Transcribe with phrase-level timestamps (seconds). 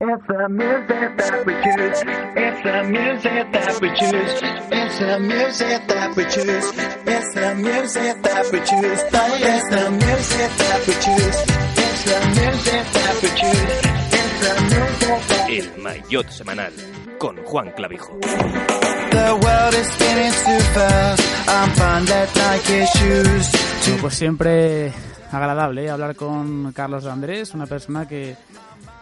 [0.00, 2.02] It's the music that we choose.
[2.34, 4.34] It's the music that we choose.
[4.74, 6.66] It's the music that we choose.
[7.06, 9.02] It's the music that we choose.
[9.46, 11.38] It's the music that we choose.
[11.78, 13.70] It's the music that we choose.
[14.18, 16.72] It's the music that El Maillot Semanal
[17.20, 18.18] con Juan Clavijo.
[18.20, 21.22] The world is spinning too fast.
[21.48, 23.52] I'm fine that Nike shoes.
[23.86, 24.92] Bueno, pues siempre
[25.30, 25.90] agradable ¿eh?
[25.90, 28.36] hablar con Carlos Andrés, una persona que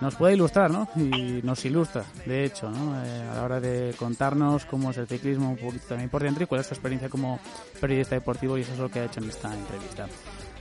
[0.03, 0.89] nos puede ilustrar, ¿no?
[0.97, 2.67] Y nos ilustra, de hecho.
[2.69, 6.43] Eh, a la hora de contarnos cómo es el ciclismo un poquito también por dentro
[6.43, 7.39] y cuál es su experiencia como
[7.81, 10.07] periodista deportivo y eso es lo que ha hecho en esta entrevista.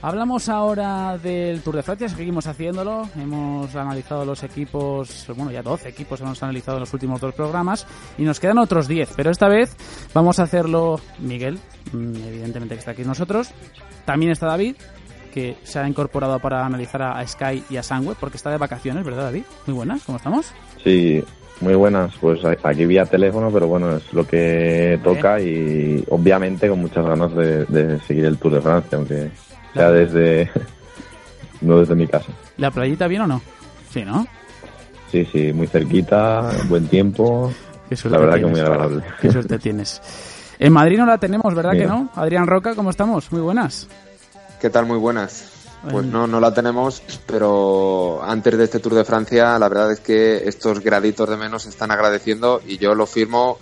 [0.00, 5.88] Hablamos ahora del Tour de Francia, seguimos haciéndolo, hemos analizado los equipos, bueno ya 12
[5.88, 7.86] equipos hemos analizado en los últimos dos programas
[8.18, 9.76] y nos quedan otros 10, pero esta vez
[10.12, 11.60] vamos a hacerlo Miguel,
[11.92, 13.50] mm, evidentemente que está aquí nosotros,
[14.04, 14.74] también está David,
[15.32, 19.04] que se ha incorporado para analizar a, Sky y a Sangwe, porque está de vacaciones,
[19.04, 19.44] ¿verdad David?
[19.66, 20.52] Muy buenas, ¿cómo estamos?
[20.84, 21.24] Sí,
[21.60, 22.14] muy buenas.
[22.20, 27.34] Pues aquí vía teléfono, pero bueno, es lo que toca y obviamente con muchas ganas
[27.34, 29.30] de, de seguir el Tour de Francia, aunque sea
[29.72, 29.92] Claro.
[29.94, 30.50] desde
[31.62, 32.32] no desde mi casa.
[32.58, 33.40] ¿La playita bien o no?
[33.90, 34.26] Sí, ¿no?
[35.10, 37.52] Sí, sí, muy cerquita, buen tiempo.
[37.88, 39.02] Qué La verdad que muy agradable.
[39.20, 40.00] Qué suerte tienes.
[40.58, 41.84] En Madrid no la tenemos, ¿verdad Mira.
[41.84, 42.10] que no?
[42.14, 43.30] Adrián Roca, ¿cómo estamos?
[43.32, 43.88] Muy buenas.
[44.62, 44.86] ¿Qué tal?
[44.86, 45.50] Muy buenas.
[45.90, 49.98] Pues no, no la tenemos, pero antes de este Tour de Francia, la verdad es
[49.98, 53.58] que estos graditos de menos se están agradeciendo y yo lo firmo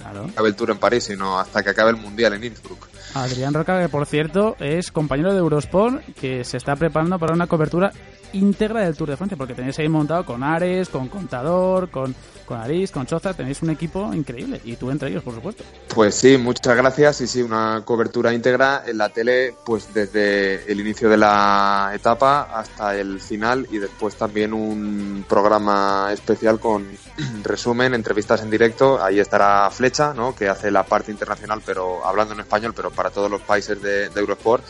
[0.00, 0.24] Claro.
[0.24, 2.88] acabe el Tour en París, sino hasta que acabe el Mundial en Innsbruck.
[3.14, 7.46] Adrián Roca, que por cierto es compañero de Eurosport, que se está preparando para una
[7.46, 7.92] cobertura
[8.32, 12.60] íntegra del Tour de Francia, porque tenéis ahí montado con Ares, con Contador, con, con
[12.60, 15.64] Aris, con Choza, tenéis un equipo increíble, y tú entre ellos, por supuesto.
[15.94, 20.80] Pues sí, muchas gracias y sí, una cobertura íntegra en la tele, pues desde el
[20.80, 26.86] inicio de la etapa hasta el final y después también un programa especial con
[27.42, 29.02] resumen, entrevistas en directo.
[29.02, 30.34] Ahí estará Flecha, ¿no?
[30.34, 34.08] Que hace la parte internacional, pero hablando en español, pero para todos los países de,
[34.08, 34.64] de Eurosport.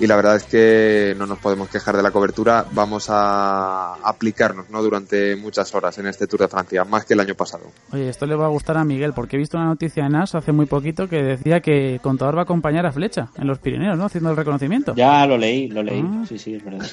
[0.00, 2.66] Y la verdad es que no nos podemos quejar de la cobertura.
[2.72, 4.82] Vamos a aplicarnos, ¿no?
[4.82, 7.64] Durante muchas horas en este Tour de Francia, más que el año pasado.
[7.92, 10.34] Oye, esto le va a gustar a Miguel, porque he visto una noticia en AS
[10.34, 13.96] hace muy poquito que decía que Contador va a acompañar a Flecha en los Pirineos,
[13.96, 14.06] ¿no?
[14.06, 14.94] Haciendo el reconocimiento.
[14.96, 16.04] Ya lo leí, lo leí.
[16.04, 16.24] Ah.
[16.28, 16.86] Sí, sí, es verdad.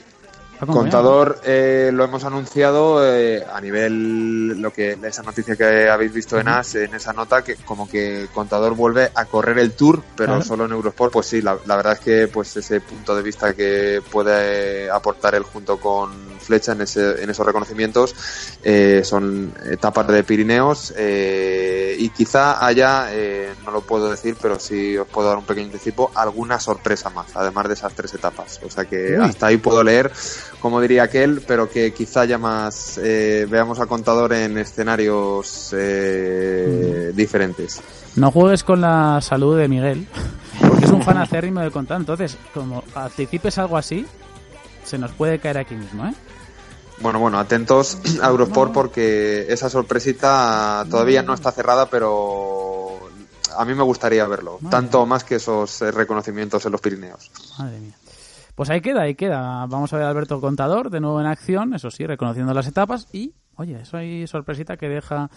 [0.68, 6.40] Contador eh, lo hemos anunciado eh, a nivel lo que esa noticia que habéis visto
[6.40, 10.34] en AS en esa nota que como que Contador vuelve a correr el Tour pero
[10.34, 10.44] Claro.
[10.46, 13.54] solo en Eurosport pues sí la, la verdad es que pues ese punto de vista
[13.54, 18.16] que puede aportar él junto con Flecha en ese en esos reconocimientos
[18.64, 24.60] eh, son etapas de Pirineos eh, y quizá haya eh, no lo puedo decir pero
[24.60, 28.60] sí os puedo dar un pequeño anticipo alguna sorpresa más además de esas tres etapas
[28.66, 29.24] o sea que Uy.
[29.26, 30.12] hasta ahí puedo leer
[30.62, 37.12] como diría aquel, pero que quizá ya más eh, veamos a Contador en escenarios eh,
[37.16, 37.82] diferentes.
[38.16, 40.08] No juegues con la salud de Miguel,
[40.60, 42.02] porque es un fan acérrimo de Contador.
[42.02, 44.06] Entonces, como anticipes algo así,
[44.86, 46.14] se nos puede caer aquí mismo, ¿eh?
[47.00, 53.00] Bueno, bueno, atentos a Eurosport porque esa sorpresita todavía no está cerrada, pero
[53.58, 55.06] a mí me gustaría verlo, Madre tanto mía.
[55.08, 57.32] más que esos eh, reconocimientos en los Pirineos.
[57.58, 57.94] Madre mía.
[58.62, 59.66] Pues ahí queda, ahí queda.
[59.66, 63.08] Vamos a ver a Alberto Contador de nuevo en acción, eso sí, reconociendo las etapas
[63.12, 65.30] y, oye, eso hay sorpresita que deja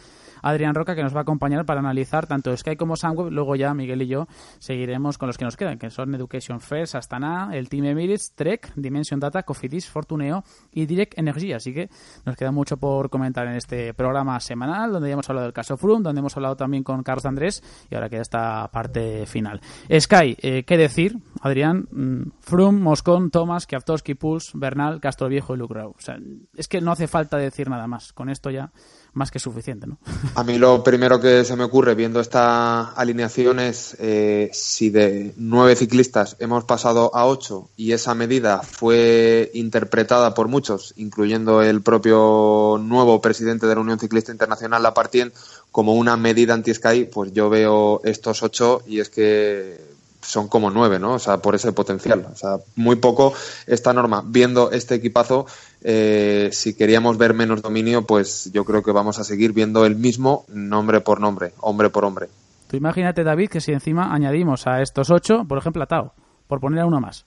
[0.42, 3.30] Adrián Roca que nos va a acompañar para analizar tanto Sky como Sunweb.
[3.30, 4.26] Luego ya Miguel y yo
[4.58, 8.72] seguiremos con los que nos quedan, que son Education First, Astana, el Team Emirates, Trek,
[8.74, 11.52] Dimension Data, Cofidis, Fortuneo y Direct Energy.
[11.52, 11.88] Así que
[12.24, 15.76] nos queda mucho por comentar en este programa semanal, donde ya hemos hablado del caso
[15.76, 19.60] Froome, donde hemos hablado también con Carlos Andrés y ahora queda esta parte final.
[19.98, 21.18] Sky, eh, ¿qué decir?
[21.40, 25.94] Adrián, mm, Froome, Moscón, Thomas, Kwiatkowski, Puls, Bernal, Castro Viejo y Rowe.
[25.96, 26.18] O sea,
[26.56, 28.12] es que no hace falta decir nada más.
[28.14, 28.70] Con esto ya
[29.14, 29.98] más que suficiente, ¿no?
[30.34, 35.32] A mí lo primero que se me ocurre viendo esta alineación es eh, si de
[35.36, 41.80] nueve ciclistas hemos pasado a ocho y esa medida fue interpretada por muchos, incluyendo el
[41.80, 45.32] propio nuevo presidente de la Unión Ciclista Internacional, Lapartien,
[45.70, 49.94] como una medida anti-Sky, pues yo veo estos ocho y es que
[50.24, 51.14] son como nueve, ¿no?
[51.14, 52.26] O sea, por ese potencial.
[52.32, 53.34] O sea, muy poco
[53.66, 55.46] esta norma, viendo este equipazo,
[55.86, 59.96] eh, si queríamos ver menos dominio, pues yo creo que vamos a seguir viendo el
[59.96, 62.28] mismo nombre por nombre, hombre por hombre.
[62.68, 66.14] Tú imagínate, David, que si encima añadimos a estos ocho, por ejemplo, a Tao,
[66.48, 67.26] por poner a uno más.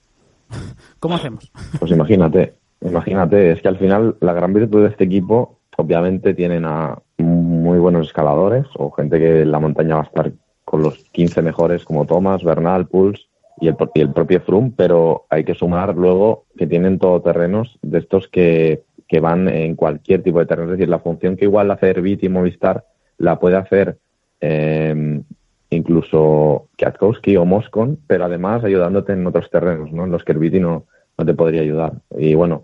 [1.00, 1.51] ¿Cómo hacemos?
[1.80, 6.65] Pues imagínate, imagínate, es que al final la gran virtud de este equipo, obviamente tienen
[6.65, 10.31] a muy buenos escaladores o gente que en la montaña va a estar
[10.65, 13.27] con los 15 mejores como Thomas, Bernal, Puls
[13.59, 18.00] y el, y el propio Froome, pero hay que sumar luego que tienen todoterrenos de
[18.00, 20.71] estos que, que van en cualquier tipo de terreno.
[20.71, 22.86] Es decir, la función que igual hace Herbit y Movistar
[23.18, 23.98] la puede hacer
[24.42, 25.21] eh,
[25.69, 30.06] incluso Kwiatkowski o Moscon, pero además ayudándote en otros terrenos, ¿no?
[30.06, 30.86] En los que Herbiti no,
[31.18, 31.94] no te podría ayudar.
[32.18, 32.63] Y bueno,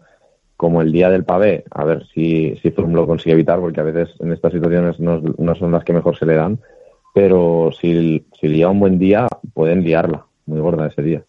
[0.57, 3.84] como el día del pavé, a ver si, si Froome lo consigue evitar, porque a
[3.84, 6.60] veces en estas situaciones no, no son las que mejor se le dan,
[7.13, 11.25] pero si, si lía un buen día, pueden liarla muy gorda ese día.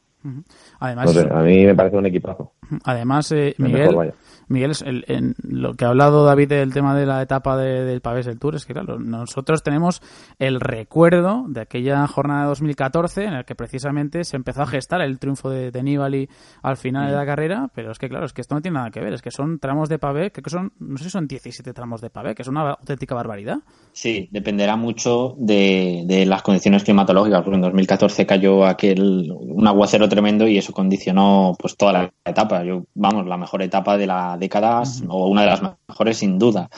[0.80, 2.52] Además, No sé, a mí me parece un equipazo.
[2.84, 4.12] además eh, El Miguel.
[4.48, 7.84] Miguel, es el- en lo que ha hablado David del tema de la etapa de-
[7.84, 10.02] del Pavés del Tour es que, claro, nosotros tenemos
[10.38, 15.00] el recuerdo de aquella jornada de 2014 en el que precisamente se empezó a gestar
[15.00, 16.28] el triunfo de, de Nibali
[16.62, 18.90] al final de la carrera, pero es que, claro, es que esto no tiene nada
[18.90, 21.72] que ver, es que son tramos de pavé, que son, no sé si son 17
[21.72, 23.58] tramos de pavé, que es una auténtica barbaridad.
[23.92, 30.06] Sí, dependerá mucho de, de las condiciones climatológicas, porque en 2014 cayó aquel un aguacero
[30.14, 32.64] tremendo y eso condicionó pues toda la etapa.
[32.64, 36.70] Yo, vamos, la mejor etapa de la década o una de las mejores sin duda.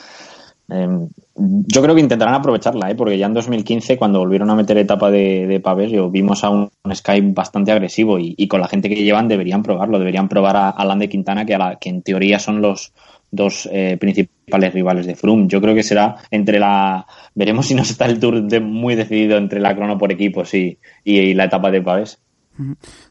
[0.69, 0.87] Eh,
[1.35, 2.95] yo creo que intentarán aprovecharla, ¿eh?
[2.95, 6.49] porque ya en 2015, cuando volvieron a meter etapa de, de pavés, yo vimos a
[6.49, 10.27] un, un Sky bastante agresivo y, y con la gente que llevan deberían probarlo, deberían
[10.27, 12.91] probar a, a Lande Quintana, que, a la, que en teoría son los
[13.31, 15.47] dos eh, principales rivales de Froome.
[15.47, 17.05] Yo creo que será entre la...
[17.35, 20.79] Veremos si nos está el Tour de- muy decidido entre la crono por equipos y,
[21.05, 22.19] y, y la etapa de pavés.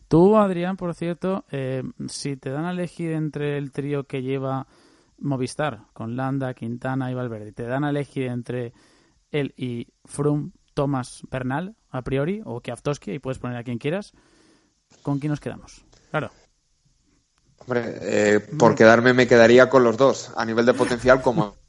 [0.09, 4.67] Tú, Adrián, por cierto, eh, si te dan a elegir entre el trío que lleva
[5.19, 8.73] Movistar, con Landa, Quintana y Valverde, te dan a elegir entre
[9.31, 14.13] él y Froome, Thomas, Bernal, a priori, o Kwiatkowski, y puedes poner a quien quieras,
[15.03, 15.85] ¿con quién nos quedamos?
[16.11, 16.31] Claro.
[17.59, 21.57] Hombre, eh, por quedarme me quedaría con los dos, a nivel de potencial como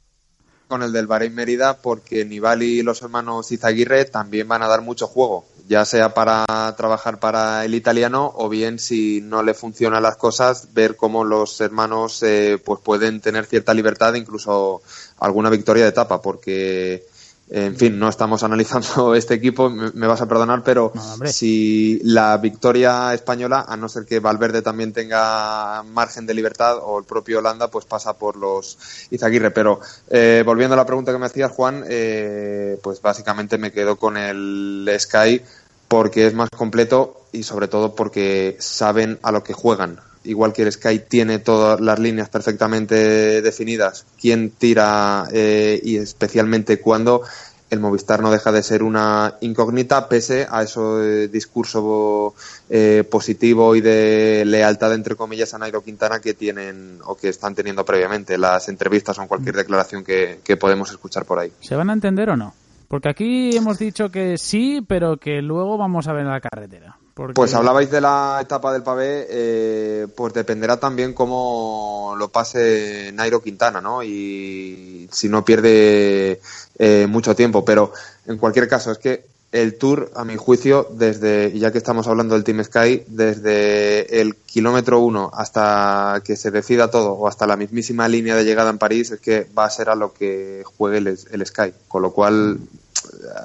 [0.68, 4.82] con el del Bahrein Mérida, porque Nibali y los hermanos Izaguirre también van a dar
[4.82, 6.44] mucho juego, ya sea para
[6.76, 11.60] trabajar para el italiano o bien si no le funcionan las cosas, ver cómo los
[11.60, 14.82] hermanos eh, pues pueden tener cierta libertad, incluso
[15.18, 17.06] alguna victoria de etapa, porque
[17.50, 22.36] en fin, no estamos analizando este equipo, me, vas a perdonar, pero No, si la
[22.36, 27.38] victoria española, a no ser que Valverde también tenga margen de libertad o el propio
[27.38, 28.78] Holanda, pues pasa por los
[29.10, 29.50] Izaguirre.
[29.50, 29.80] Pero
[30.10, 34.16] eh, volviendo a la pregunta que me hacías, Juan, eh, pues básicamente me quedo con
[34.16, 35.42] el Sky
[35.88, 40.00] porque es más completo y sobre todo porque saben a lo que juegan.
[40.28, 46.80] Igual que el Sky tiene todas las líneas perfectamente definidas, quién tira eh, y especialmente
[46.80, 47.22] cuándo,
[47.70, 52.34] el Movistar no deja de ser una incógnita pese a ese discurso
[52.70, 57.54] eh, positivo y de lealtad entre comillas a Nairo Quintana que tienen o que están
[57.54, 61.52] teniendo previamente las entrevistas o cualquier declaración que, que podemos escuchar por ahí.
[61.60, 62.54] ¿Se van a entender o no?
[62.88, 66.96] Porque aquí hemos dicho que sí, pero que luego vamos a ver la carretera.
[67.18, 73.10] Porque- Pues hablabais de la etapa del pavé, eh, pues dependerá también cómo lo pase
[73.12, 74.04] Nairo Quintana, ¿no?
[74.04, 76.40] Y si no pierde
[76.78, 77.64] eh, mucho tiempo.
[77.64, 77.92] Pero
[78.26, 82.34] en cualquier caso, es que el Tour, a mi juicio, desde, ya que estamos hablando
[82.36, 87.56] del Team Sky, desde el kilómetro uno hasta que se decida todo, o hasta la
[87.56, 90.98] mismísima línea de llegada en París, es que va a ser a lo que juegue
[90.98, 91.72] el, el Sky.
[91.88, 92.60] Con lo cual,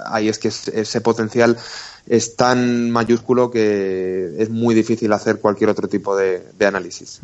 [0.06, 1.58] ahí es que es- ese potencial
[2.06, 7.22] es tan mayúsculo que es muy difícil hacer cualquier otro tipo de, análisis.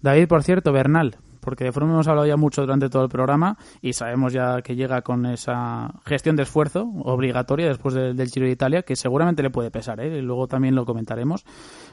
[0.00, 3.56] David, por cierto, Bernal, porque de Froome hemos hablado ya mucho durante todo el programa
[3.80, 8.52] y sabemos ya que llega con esa gestión de esfuerzo obligatoria después del, Giro de
[8.52, 10.20] Italia, que seguramente le puede pesar, ¿eh?
[10.22, 11.44] luego también lo comentaremos.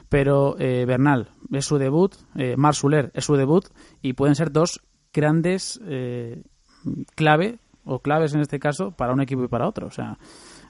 [0.08, 2.76] Pero eh, Bernal es su debut, eh, Marc
[3.14, 3.66] es su debut
[4.02, 6.42] y pueden ser dos grandes eh,
[7.14, 9.86] clave o claves en este caso para un equipo y para otro.
[9.86, 10.18] O sea,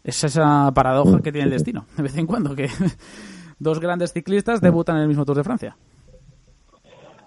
[0.05, 2.69] es esa paradoja que tiene el destino de vez en cuando, que
[3.59, 5.77] dos grandes ciclistas debutan en el mismo Tour de Francia.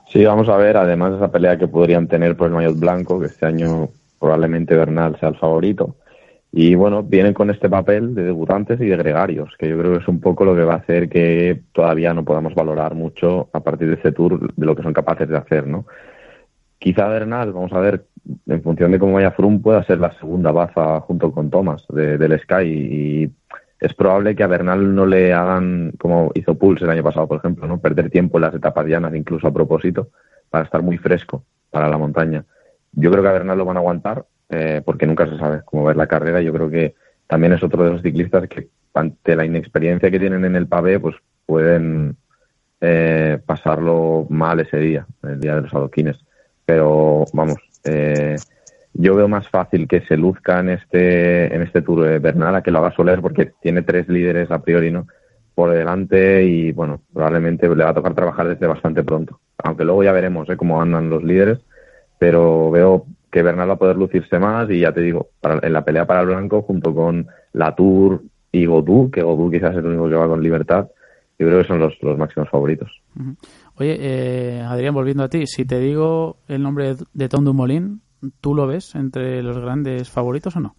[0.08, 3.20] Sí, vamos a ver, además de esa pelea que podrían tener por el maillot blanco,
[3.20, 5.98] que este año probablemente Bernal sea el favorito.
[6.52, 10.00] Y bueno, vienen con este papel de debutantes y de gregarios, que yo creo que
[10.00, 13.60] es un poco lo que va a hacer que todavía no podamos valorar mucho a
[13.60, 15.86] partir de este tour de lo que son capaces de hacer, ¿no?
[16.80, 18.06] Quizá Bernal, vamos a ver,
[18.48, 22.18] en función de cómo vaya Froome, pueda ser la segunda baza junto con Thomas de-
[22.18, 23.32] del Sky y
[23.80, 27.38] es probable que a Bernal no le hagan como hizo Pulse el año pasado, por
[27.38, 27.80] ejemplo, ¿no?
[27.80, 30.10] Perder tiempo en las etapas llanas, incluso a propósito,
[30.50, 32.44] para estar muy fresco para la montaña.
[32.94, 35.84] Yo creo que a Bernal lo van a aguantar, eh, porque nunca se sabe cómo
[35.86, 36.42] ver la carrera.
[36.42, 36.96] Yo creo que
[37.28, 41.00] también es otro de los ciclistas que ante la inexperiencia que tienen en el pavé,
[41.00, 42.16] pues pueden
[42.82, 46.18] eh, pasarlo mal ese día, el día de los adoquines.
[46.66, 48.36] Pero vamos, eh,
[48.94, 52.64] yo veo más fácil que se luzca en este, en este Tour de Bernal a
[52.64, 55.08] que lo haga Soler porque tiene tres líderes a priori, ¿no?
[55.54, 59.40] Por delante y, bueno, probablemente le va a tocar trabajar desde bastante pronto.
[59.64, 60.58] Aunque luego ya veremos ¿eh?
[60.58, 61.60] cómo andan los líderes,
[62.18, 65.74] pero veo que Bernal va a poder lucirse más y ya te digo, para, en
[65.74, 69.88] la pelea para el blanco junto con Latour y Godú, que Godú quizás es el
[69.88, 70.88] único que va con libertad,
[71.38, 72.90] yo creo que son los, los máximos favoritos.
[73.80, 78.02] Oye, eh, Adrián, volviendo a ti, si te digo el nombre de Tom Dumoulin,
[78.42, 80.76] ¿tú lo ves entre los grandes favoritos o no?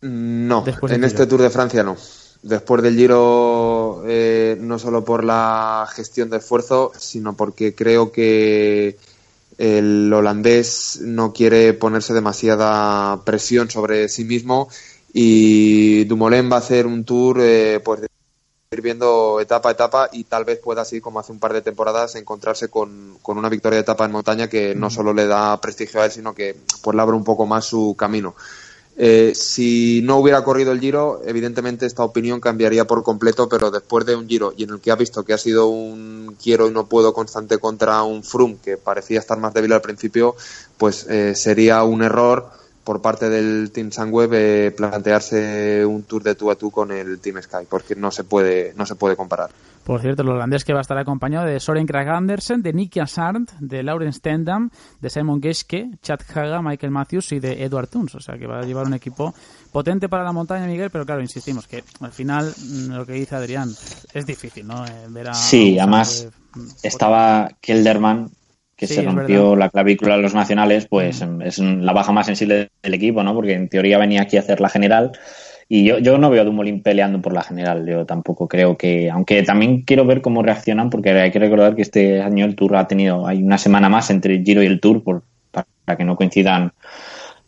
[0.00, 1.96] No, en este Tour de Francia no.
[2.42, 8.96] Después del Giro, eh, no solo por la gestión de esfuerzo, sino porque creo que
[9.58, 14.70] el holandés no quiere ponerse demasiada presión sobre sí mismo
[15.12, 18.00] y Dumoulin va a hacer un tour eh, pues
[18.72, 21.60] ir viendo etapa a etapa y tal vez pueda así como hace un par de
[21.60, 26.00] temporadas encontrarse con, una victoria de etapa en montaña que no solo le da prestigio
[26.00, 28.36] a él sino que pues le abre un poco más su camino.
[28.96, 34.06] Eh, si no hubiera corrido el Giro evidentemente esta opinión cambiaría por completo pero después
[34.06, 36.70] de un Giro y en el que ha visto que ha sido un quiero y
[36.70, 40.36] no puedo constante contra un Froome que parecía estar más débil al principio
[40.78, 46.34] pues eh, sería un error por parte del Team Sunweb eh, plantearse un tour de
[46.34, 49.50] tú a tú con el Team Sky, porque no se puede, no se puede comparar.
[49.84, 53.00] Por cierto, el holandés que va a estar acompañado de Soren Krag Andersen, de Nicky
[53.06, 54.70] Sarnt, de Lauren Stendam,
[55.00, 58.14] de Simon Geske, Chad Haga, Michael Matthews y de Edward Tunes.
[58.14, 59.34] O sea que va a llevar un equipo
[59.72, 63.36] potente para la montaña, Miguel, pero claro, insistimos que al final mm, lo que dice
[63.36, 63.70] Adrián
[64.12, 64.84] es difícil, ¿no?
[64.84, 66.28] Eh, ver a, sí, además
[66.82, 68.30] estaba Kelderman
[68.80, 72.94] que se rompió la clavícula de los nacionales, pues es la baja más sensible del
[72.94, 73.34] equipo, ¿no?
[73.34, 75.12] Porque en teoría venía aquí a hacer la general.
[75.68, 77.86] Y yo, yo no veo a Dumoulin peleando por la general.
[77.86, 79.10] Yo tampoco creo que.
[79.10, 82.76] Aunque también quiero ver cómo reaccionan, porque hay que recordar que este año el Tour
[82.76, 83.26] ha tenido.
[83.26, 86.72] Hay una semana más entre el Giro y el Tour por, para que no coincidan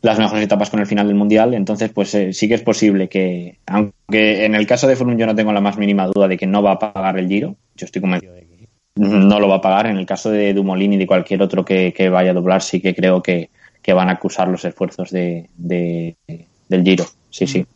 [0.03, 1.55] las mejores etapas con el final del mundial.
[1.55, 3.57] Entonces, pues eh, sí que es posible que.
[3.67, 6.47] Aunque en el caso de Froome yo no tengo la más mínima duda de que
[6.47, 7.57] no va a pagar el Giro.
[7.75, 8.52] Yo estoy convencido de
[8.97, 9.87] no lo va a pagar.
[9.87, 12.95] En el caso de Dumolini y de cualquier otro que, vaya a doblar, sí que
[12.95, 13.51] creo que,
[13.95, 17.05] van a acusar los esfuerzos de, del Giro.
[17.31, 17.67] Sí, sí.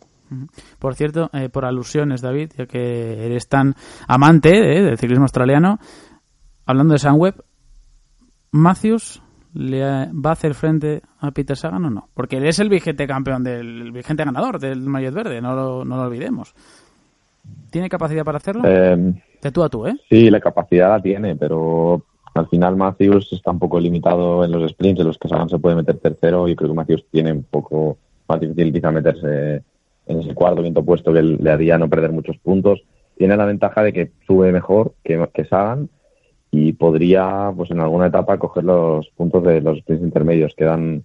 [0.79, 3.75] Por cierto, eh, por alusiones, David, ya que eres tan
[4.09, 5.79] amante eh, del ciclismo australiano,
[6.65, 7.45] hablando de Sunweb,
[8.51, 9.23] ¿Matthews
[9.55, 12.09] le va a hacer frente a Peter Sagan o no?
[12.13, 15.97] Porque él es el vigente campeón, del vigente ganador del Maillot Verde, no lo, no
[15.97, 16.55] lo olvidemos.
[17.71, 18.63] ¿Tiene capacidad para hacerlo?
[18.67, 19.97] Eh, de tú a tú, ¿eh?
[20.09, 22.03] Sí, la capacidad la tiene, pero
[22.35, 25.59] al final Matthews está un poco limitado en los sprints, en los que Sagan se
[25.59, 29.63] puede meter tercero y creo que Matthews tiene un poco más difícil quizá meterse
[30.07, 32.83] en ese cuarto, quinto puesto que le haría no perder muchos puntos.
[33.17, 35.89] Tiene la ventaja de que sube mejor que, que Sagan
[36.51, 41.05] y podría, pues en alguna etapa, coger los puntos de los sprints intermedios, que dan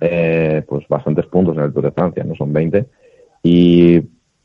[0.00, 2.86] eh, pues bastantes puntos en el Tour de Francia, no son 20.
[3.42, 4.02] Y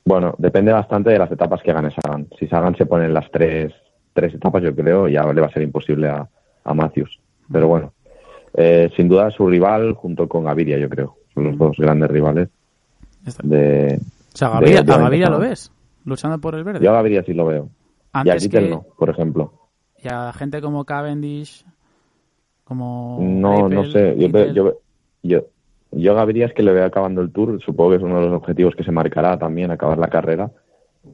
[0.07, 2.29] bueno, depende bastante de las etapas que gane Sagan.
[2.39, 3.73] Si Sagan se pone en las tres,
[4.13, 6.25] tres etapas, yo creo, ya le va a ser imposible a,
[6.63, 7.19] a Matthews.
[7.51, 7.91] Pero bueno,
[8.53, 11.17] eh, sin duda su rival junto con Gaviria, yo creo.
[11.33, 12.47] Son los dos grandes rivales.
[13.43, 13.99] De,
[14.33, 15.73] o sea, Gaviria, ¿a Gaviria lo ves?
[16.05, 16.85] Luchando por el verde.
[16.85, 17.69] Yo a Gaviria sí lo veo.
[18.23, 19.51] y a Kittel no, por ejemplo.
[20.01, 21.65] Y a gente como Cavendish,
[22.63, 23.17] como...
[23.21, 24.15] No, no sé.
[24.17, 24.73] yo, yo,
[25.21, 25.43] yo
[25.91, 28.75] Gaviria es que le veo acabando el Tour, supongo que es uno de los objetivos
[28.75, 30.51] que se marcará también, acabar la carrera,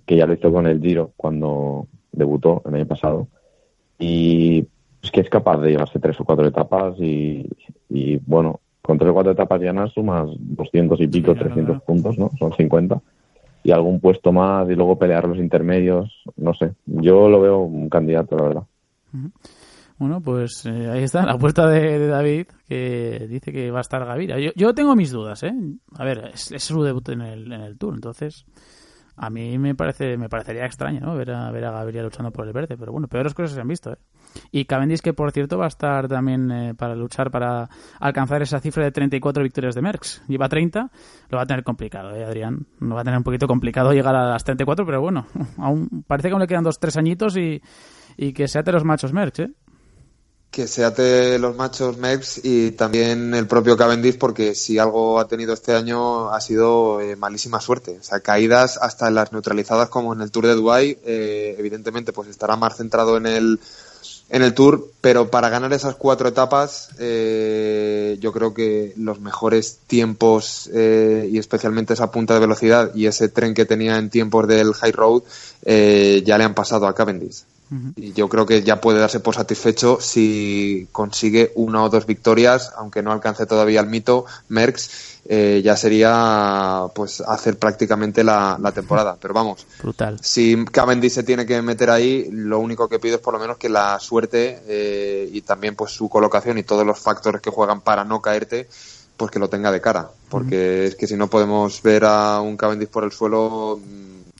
[0.06, 3.28] que ya lo hizo con el Giro cuando debutó el año pasado.
[4.00, 4.68] Y
[5.02, 7.48] es que es capaz de llevarse tres o cuatro etapas y,
[8.26, 12.32] bueno, con tres o cuatro etapas ya sumas 200 y pico, 300 puntos, ¿no?
[12.40, 13.02] Son 50.
[13.66, 16.74] Y algún puesto más y luego pelear los intermedios, no sé.
[16.86, 18.64] Yo lo veo un candidato, la verdad.
[19.98, 24.06] Bueno, pues eh, ahí está la apuesta de, David que dice que va a estar
[24.06, 24.40] Gaviria.
[24.40, 25.54] Yo, yo tengo mis dudas, ¿eh?
[25.98, 28.46] A ver, es, su debut en el, en el Tour, entonces
[29.16, 31.16] a mí me parece me parecería extraño, ¿no?
[31.16, 33.68] Ver a, ver a Gaviria luchando por el verde, pero bueno, peores cosas se han
[33.68, 33.98] visto, ¿eh?
[34.52, 37.70] Y Cavendish que, por cierto, va a estar también eh, para luchar para
[38.00, 40.24] alcanzar esa cifra de 34 victorias de Merckx.
[40.28, 40.90] Lleva 30,
[41.30, 42.66] lo va a tener complicado, ¿eh, Adrián?
[42.80, 46.30] Lo va a tener un poquito complicado llegar a las 34, pero bueno, aún parece
[46.30, 47.62] que aún le quedan dos, tres añitos y,
[48.18, 49.54] y que sea de los machos Merckx, ¿eh?
[50.54, 55.28] Que se ate los machos Mex y también el propio Cavendish, porque si algo ha
[55.28, 57.98] tenido este año ha sido eh, malísima suerte.
[58.00, 62.30] O sea, caídas hasta las neutralizadas como en el Tour de Dubai, eh, evidentemente pues
[62.30, 63.60] estará más centrado en el
[64.30, 69.80] en el Tour, pero para ganar esas cuatro etapas, eh, yo creo que los mejores
[69.88, 74.48] tiempos eh, y especialmente esa punta de velocidad y ese tren que tenía en tiempos
[74.48, 75.24] del High Road
[75.66, 77.44] eh, ya le han pasado a Cavendish.
[77.96, 82.72] Y yo creo que ya puede darse por satisfecho si consigue una o dos victorias,
[82.78, 84.90] aunque no alcance todavía el mito, Merckx,
[85.26, 89.18] eh, ya sería pues hacer prácticamente la, la temporada.
[89.22, 90.20] Pero vamos, Brutal.
[90.22, 93.58] si Cavendish se tiene que meter ahí, lo único que pido es por lo menos
[93.58, 97.82] que la suerte eh, y también pues su colocación y todos los factores que juegan
[97.82, 98.68] para no caerte,
[99.18, 100.10] pues que lo tenga de cara.
[100.30, 103.80] Porque es que si no podemos ver a un Cavendish por el suelo,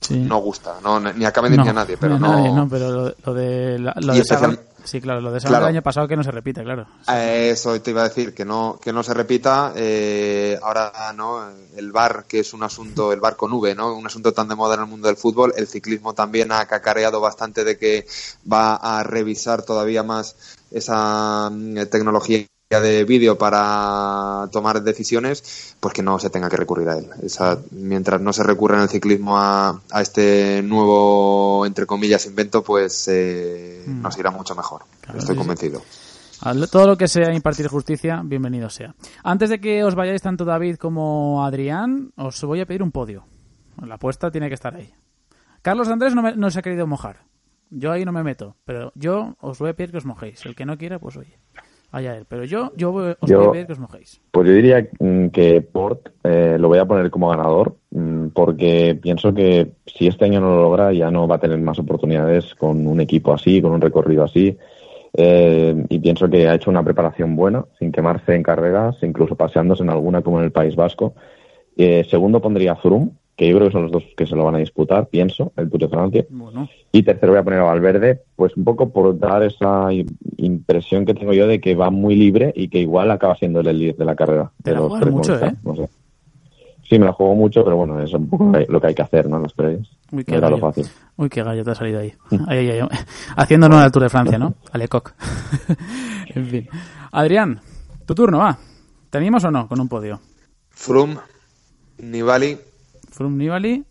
[0.06, 0.18] Sí.
[0.18, 0.76] no gusta.
[0.82, 2.28] No, ni a Cavendish ni a nadie, pero no...
[2.36, 5.50] nadie, no, pero lo, lo de la- lo de especial- sí, claro, lo de Sagan
[5.52, 5.64] Claro.
[5.66, 6.86] del año pasado que no se repita, claro.
[7.08, 9.72] Eso te iba a decir, que no, que no se repita.
[9.74, 11.48] eh, ahora, ¿no?
[11.76, 13.94] El bar, que es un asunto, el bar con V, ¿no?
[13.94, 15.54] Un asunto tan de moda en el mundo del fútbol.
[15.56, 18.06] El ciclismo también ha cacareado bastante de que
[18.50, 20.36] va a revisar todavía más
[20.70, 22.44] esa mm, tecnología
[22.80, 27.06] de vídeo para tomar decisiones, pues que no se tenga que recurrir a él.
[27.22, 32.62] Esa, mientras no se recurra en el ciclismo a, a este nuevo, entre comillas, invento,
[32.62, 34.00] pues eh, Mm.
[34.02, 34.82] nos irá mucho mejor.
[35.00, 35.82] Claro, Estoy sí, convencido.
[36.70, 38.94] Todo lo que sea impartir justicia, bienvenido sea.
[39.22, 43.24] Antes de que os vayáis tanto David como Adrián, os voy a pedir un podio.
[43.82, 44.92] La apuesta tiene que estar ahí.
[45.62, 47.22] Carlos Andrés no, me- no se ha querido mojar.
[47.70, 50.44] Yo ahí no me meto, pero yo os voy a pedir que os mojéis.
[50.44, 51.38] El que no quiera, pues oye,
[51.96, 52.24] allá él.
[52.28, 54.20] Pero yo, yo os Yo- voy a pedir que os mojéis.
[54.30, 58.98] Pues yo diría mm, que Port eh, lo voy a poner como ganador mm, porque
[59.00, 62.54] pienso que si este año no lo logra ya no va a tener más oportunidades
[62.54, 64.56] con un equipo así, con un recorrido así.
[65.16, 69.84] Eh, y pienso que ha hecho una preparación buena, sin quemarse en carreras, incluso paseándose
[69.84, 71.14] en alguna como en el País Vasco.
[71.76, 74.54] Eh, segundo pondría Froome, que yo creo que son los dos que se lo van
[74.54, 76.24] a disputar, pienso, el Tour de Francia.
[76.30, 79.88] Bueno, Y tercero voy a poner a Valverde, pues un poco por dar esa
[80.36, 83.78] impresión que tengo yo de que va muy libre y que igual acaba siendo el
[83.78, 84.52] líder de la carrera.
[84.62, 85.54] Te de la los tres mucho, ¿eh?
[85.64, 85.88] No sé.
[86.88, 89.28] Sí, me la juego mucho, pero bueno, es un poco lo que hay que hacer,
[89.28, 89.36] ¿no?
[89.36, 89.88] En las previas.
[90.12, 90.58] Uy, qué lo gallo.
[90.58, 90.86] fácil.
[91.16, 92.12] Uy, qué gallo te ha salido ahí.
[92.46, 92.88] Ahí, ahí, ahí.
[93.36, 94.54] Haciendo honor al Tour de Francia, ¿no?
[94.70, 95.12] Alecoq.
[96.34, 96.68] en fin.
[97.10, 97.58] Adrián,
[98.06, 98.58] tu turno, va.
[99.08, 100.20] ¿Te animas o no con un podio?
[100.68, 101.16] Froome,
[101.98, 102.58] Nibali
[103.14, 103.84] Froome Nibali.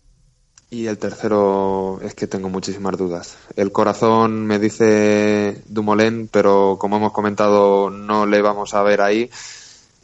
[0.70, 3.36] y el tercero es que tengo muchísimas dudas.
[3.56, 9.30] El corazón me dice Dumoulin, pero como hemos comentado no le vamos a ver ahí.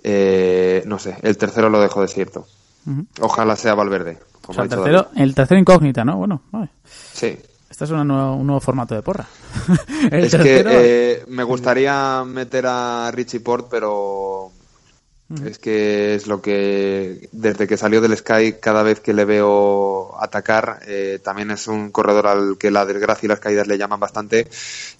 [0.02, 2.46] Eh, no sé, el tercero lo dejo desierto.
[2.86, 3.04] Ujú.
[3.20, 4.18] Ojalá sea Valverde.
[4.42, 6.16] O Como sea, ha el tercero, el tercero incógnita, ¿no?
[6.16, 6.70] Bueno, vale.
[7.12, 7.36] Sí.
[7.68, 9.26] este es una nueva- un nuevo formato de porra.
[10.10, 14.49] el Es que tercero, eh, me gustaría meter a Richie Port, pero
[15.46, 20.20] es que es lo que desde que salió del Sky cada vez que le veo
[20.20, 24.00] atacar eh, también es un corredor al que la desgracia y las caídas le llaman
[24.00, 24.48] bastante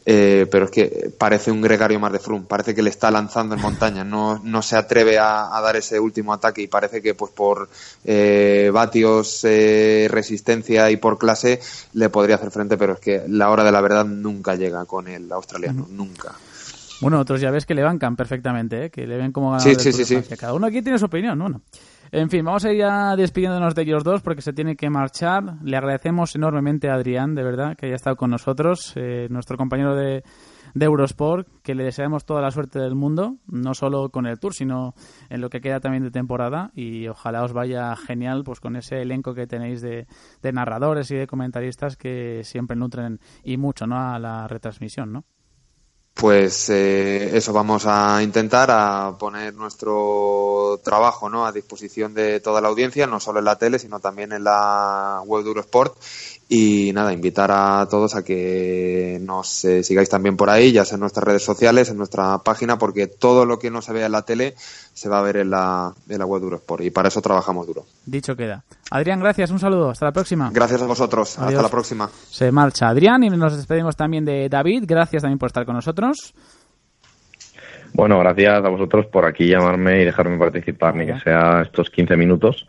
[0.06, 2.46] eh, pero es que parece un gregario más de Froome.
[2.46, 4.02] Parece que le está lanzando en montaña.
[4.02, 7.68] No, no se atreve a, a dar ese último ataque y parece que pues por
[8.04, 11.60] eh, vatios eh, resistencia y por clase
[11.92, 15.06] le podría hacer frente pero es que la hora de la verdad nunca llega con
[15.08, 15.86] el australiano.
[15.90, 16.34] Nunca
[17.00, 18.90] Bueno, otros ya ves que le bancan perfectamente, ¿eh?
[18.90, 20.36] que le ven como ganador Sí, sí, sí, sí.
[20.36, 21.62] Cada uno aquí tiene su opinión, bueno.
[22.12, 25.56] En fin, vamos a ir ya despidiéndonos de ellos dos porque se tiene que marchar.
[25.62, 29.94] Le agradecemos enormemente a Adrián, de verdad, que haya estado con nosotros, eh, nuestro compañero
[29.94, 30.24] de,
[30.74, 34.54] de Eurosport, que le deseamos toda la suerte del mundo, no solo con el Tour,
[34.54, 34.94] sino
[35.28, 39.02] en lo que queda también de temporada y ojalá os vaya genial pues con ese
[39.02, 40.06] elenco que tenéis de,
[40.42, 43.98] de narradores y de comentaristas que siempre nutren y mucho ¿no?
[43.98, 45.24] a la retransmisión, ¿no?
[46.20, 51.46] Pues eh, eso vamos a intentar, a poner nuestro trabajo ¿no?
[51.46, 55.22] a disposición de toda la audiencia, no solo en la tele, sino también en la
[55.24, 55.96] web de Eurosport.
[56.52, 60.96] Y nada, invitar a todos a que nos eh, sigáis también por ahí, ya sea
[60.96, 64.10] en nuestras redes sociales, en nuestra página, porque todo lo que no se vea en
[64.10, 66.82] la tele se va a ver en la, en la web de Eurosport.
[66.82, 67.84] Y para eso trabajamos duro.
[68.04, 68.64] Dicho queda.
[68.90, 70.50] Adrián, gracias, un saludo, hasta la próxima.
[70.52, 71.38] Gracias a vosotros.
[71.38, 71.50] Adiós.
[71.50, 72.10] Hasta la próxima.
[72.28, 74.86] Se marcha Adrián y nos despedimos también de David.
[74.88, 76.34] Gracias también por estar con nosotros.
[77.92, 82.16] Bueno, gracias a vosotros por aquí llamarme y dejarme participar, ni que sea estos 15
[82.16, 82.66] minutos.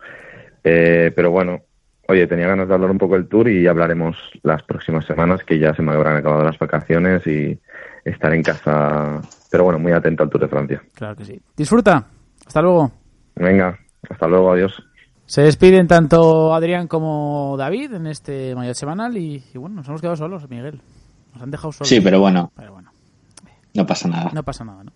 [0.62, 1.62] Eh, pero bueno,
[2.08, 5.58] oye, tenía ganas de hablar un poco del tour y hablaremos las próximas semanas, que
[5.58, 7.58] ya se me habrán acabado las vacaciones y
[8.04, 9.20] estar en casa.
[9.50, 10.82] Pero bueno, muy atento al Tour de Francia.
[10.94, 11.40] Claro que sí.
[11.56, 12.06] Disfruta.
[12.46, 12.90] Hasta luego.
[13.36, 14.82] Venga, hasta luego, adiós.
[15.26, 20.00] Se despiden tanto Adrián como David en este mayo semanal y, y bueno, nos hemos
[20.00, 20.80] quedado solos, Miguel.
[21.32, 21.88] Nos han dejado solos.
[21.88, 22.52] Sí, pero bueno.
[22.56, 22.90] Pero bueno.
[23.74, 24.30] No pasa nada.
[24.34, 24.92] No pasa nada, ¿no?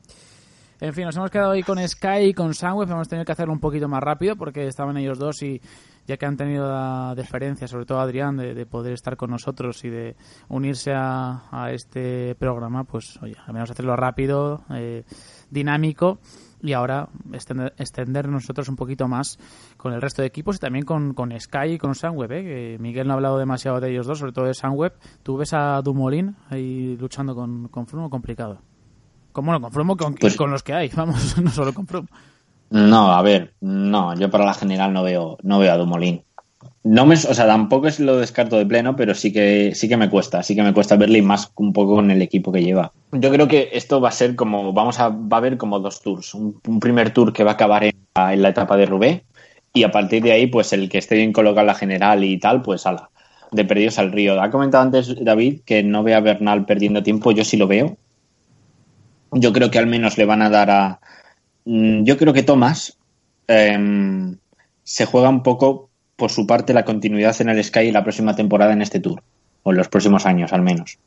[0.78, 2.90] En fin, nos hemos quedado ahí con Sky y con Sunweb.
[2.90, 5.58] Hemos tenido que hacerlo un poquito más rápido porque estaban ellos dos y
[6.06, 9.82] ya que han tenido la deferencia, sobre todo Adrián, de, de poder estar con nosotros
[9.84, 10.16] y de
[10.48, 15.04] unirse a, este programa, pues oye, al menos hacerlo rápido, eh,
[15.50, 16.18] dinámico
[16.60, 17.08] y ahora
[17.78, 19.38] extender, nosotros un poquito más
[19.78, 22.44] con el resto de equipos y también con, con Sky y con Sunweb, ¿eh?
[22.44, 24.92] que Miguel no ha hablado demasiado de ellos dos, sobre todo de Sunweb.
[25.22, 28.60] ¿Tú ves a Dumoulin ahí luchando con, con Froome complicado?
[29.36, 32.08] Con, bueno, con Froome con, Pues- con los que hay, vamos, no solo con Froome.
[32.70, 36.22] No, a ver, no, yo para la general no veo, no veo a Dumoulin.
[36.84, 39.98] No me, o sea, tampoco es lo descarto de pleno, pero sí que, sí que
[39.98, 42.62] me cuesta, sí que me cuesta verle y más un poco con el equipo que
[42.62, 42.92] lleva.
[43.12, 46.00] Yo creo que esto va a ser como, vamos a, va a haber como dos
[46.00, 46.32] tours.
[46.32, 49.22] Un, un primer tour que va a acabar en la, en la etapa de Roubaix
[49.74, 52.38] y a partir de ahí, pues el que esté bien colocado en la general y
[52.38, 53.10] tal, pues ala,
[53.52, 54.40] de perdidos al río.
[54.40, 57.98] Ha comentado antes David que no ve a Bernal perdiendo tiempo, yo sí lo veo.
[59.38, 61.00] Yo creo que al menos le van a dar a,
[61.66, 62.96] Mm, yo creo que Thomas
[63.48, 64.36] em,
[64.84, 68.72] se juega un poco por su parte la continuidad en el Sky la próxima temporada
[68.72, 69.22] en este tour,
[69.64, 70.98] o en los próximos años al menos.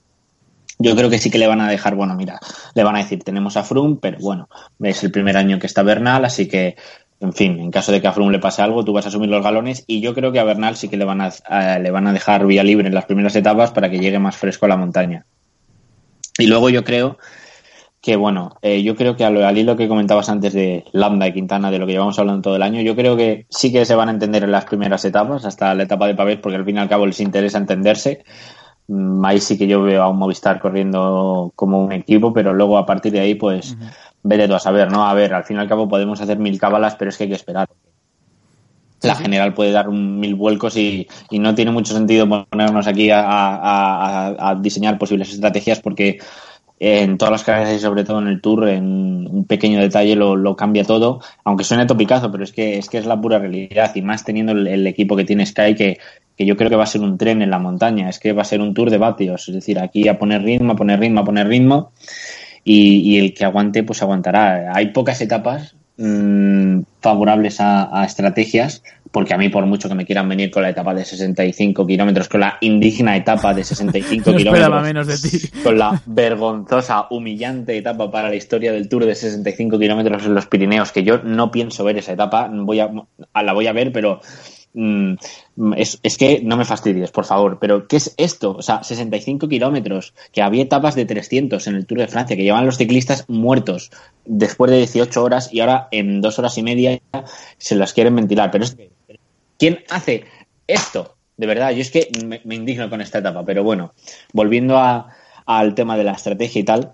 [0.78, 2.40] Yo creo que sí que le van a dejar, bueno, mira,
[2.76, 4.48] le van a decir, tenemos a Froome, pero bueno,
[4.82, 6.76] es el primer año que está Bernal, así que,
[7.20, 9.30] en fin, en caso de que a Froome le pase algo, tú vas a asumir
[9.30, 11.92] los galones y yo creo que a Bernal sí que le van a, a- le
[11.92, 14.70] van a dejar vía libre en las primeras etapas para que llegue más fresco a
[14.70, 15.26] la montaña.
[16.38, 17.18] Y luego yo creo
[18.02, 21.70] que bueno, eh, yo creo que al, hilo que comentabas antes de Lambda y Quintana,
[21.70, 24.08] de lo que llevamos hablando todo el año, yo creo que sí que se van
[24.08, 26.80] a entender en las primeras etapas, hasta la etapa de Pavés, porque al fin y
[26.80, 28.24] al cabo les interesa entenderse.
[28.88, 32.78] Mm, Ahí sí que yo veo a un Movistar corriendo como un equipo, pero luego
[32.78, 33.76] a partir de ahí, pues,
[34.24, 35.06] vete tú a saber, ¿no?
[35.06, 37.30] A ver, al fin y al cabo podemos hacer mil cábalas, pero es que hay
[37.30, 37.68] que esperar.
[39.02, 43.10] La general puede dar un mil vuelcos y, y no tiene mucho sentido ponernos aquí
[43.12, 46.20] a, a- a- a diseñar posibles estrategias porque
[46.80, 50.56] en todas las carreras y sobre todo en el Tour, en un pequeño detalle lo,
[50.56, 53.92] cambia todo, aunque suene topicazo, pero es que es que es la pura realidad.
[53.96, 56.00] Y más teniendo el, equipo que tiene Sky que,
[56.38, 58.44] que yo creo que va a ser un tren en la montaña, es que va
[58.44, 61.22] a ser un Tour de vatios, es decir, aquí a poner ritmo, a poner ritmo,
[61.22, 61.92] a poner ritmo.
[62.64, 64.74] Y, y el que aguante pues aguantará.
[64.74, 70.30] Hay pocas etapas mm, favorables a estrategias porque a mí por mucho que me quieran
[70.30, 74.82] venir con la etapa de 65 kilómetros, con la indigna etapa de 65 No esperaba
[74.82, 75.48] kilómetros, menos de ti.
[75.64, 80.46] con la vergonzosa, humillante etapa para la historia del Tour de 65 kilómetros en los
[80.46, 82.92] Pirineos, que yo no pienso ver esa etapa, voy a,
[83.42, 84.22] la voy a ver, pero
[84.76, 85.14] mm,
[85.76, 87.58] es, es que no me fastidies, por favor.
[87.60, 88.58] Pero, ¿qué es esto?
[88.58, 92.44] O sea, 65 kilómetros, que había etapas de 300 en el Tour de Francia, que
[92.44, 93.90] llevan los ciclistas muertos
[94.26, 97.00] después de 18 horas y ahora en dos horas y media
[97.58, 98.52] se las quieren ventilar.
[98.52, 98.78] Pero es
[99.60, 100.24] ¿Quién hace
[100.68, 101.16] esto?
[101.38, 103.94] De verdad, yo es que me, me indigno con esta etapa, pero bueno,
[104.34, 105.10] volviendo a-
[105.46, 106.94] al tema de la estrategia y tal,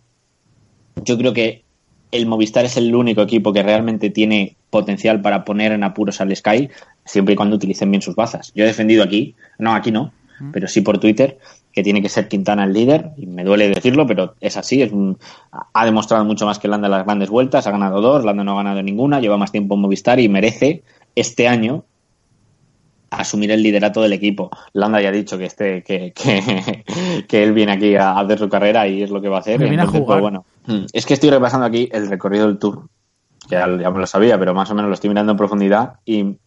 [1.03, 1.63] yo creo que
[2.11, 6.33] el Movistar es el único equipo que realmente tiene potencial para poner en apuros al
[6.35, 6.69] Sky,
[7.03, 8.51] siempre y cuando utilicen bien sus bazas.
[8.55, 10.13] Yo he defendido aquí, no, aquí no,
[10.51, 11.37] pero sí por Twitter,
[11.73, 14.91] que tiene que ser Quintana el líder, y me duele decirlo, pero es así, es
[14.91, 15.17] un-
[15.73, 18.53] ha demostrado mucho más que Landa en las grandes vueltas, ha ganado dos, Landa no
[18.53, 20.83] ha ganado ninguna, lleva más tiempo en Movistar y merece
[21.15, 21.83] este año
[23.09, 24.49] asumir el liderato del equipo.
[24.73, 26.83] Landa ya ha dicho que este que, que,
[27.27, 29.57] que él viene aquí a hacer su carrera y es lo que va a hacer.
[29.57, 30.19] Que viene a Entonces, jugar.
[30.19, 32.89] pues, bueno, Mm, es que estoy repasando aquí el recorrido del Tour,
[33.47, 35.99] que ya, ya me lo sabía, pero más o menos lo estoy mirando en profundidad
[36.05, 36.37] y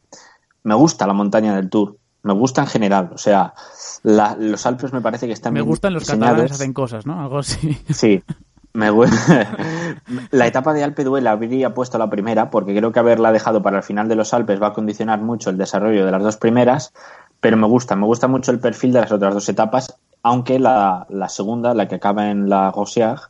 [0.65, 1.97] me gusta la montaña del Tour.
[2.25, 3.55] Me gusta en general, o sea,
[4.03, 6.31] la- los Alpes me parece que están Me bien gustan los diseñados.
[6.31, 7.21] catalanes hacen cosas, ¿no?
[7.23, 7.79] Algo así.
[7.91, 8.21] Sí.
[8.79, 8.93] Me
[10.31, 13.61] la etapa de Alpe d'Huez la habría puesto la primera porque creo que haberla dejado
[13.61, 16.37] para el final de los Alpes va a condicionar mucho el desarrollo de las dos
[16.37, 16.93] primeras,
[17.41, 21.07] pero me gusta, me gusta mucho el perfil de las otras dos etapas, aunque la,
[21.09, 23.21] la segunda, la que acaba en la Gaussière,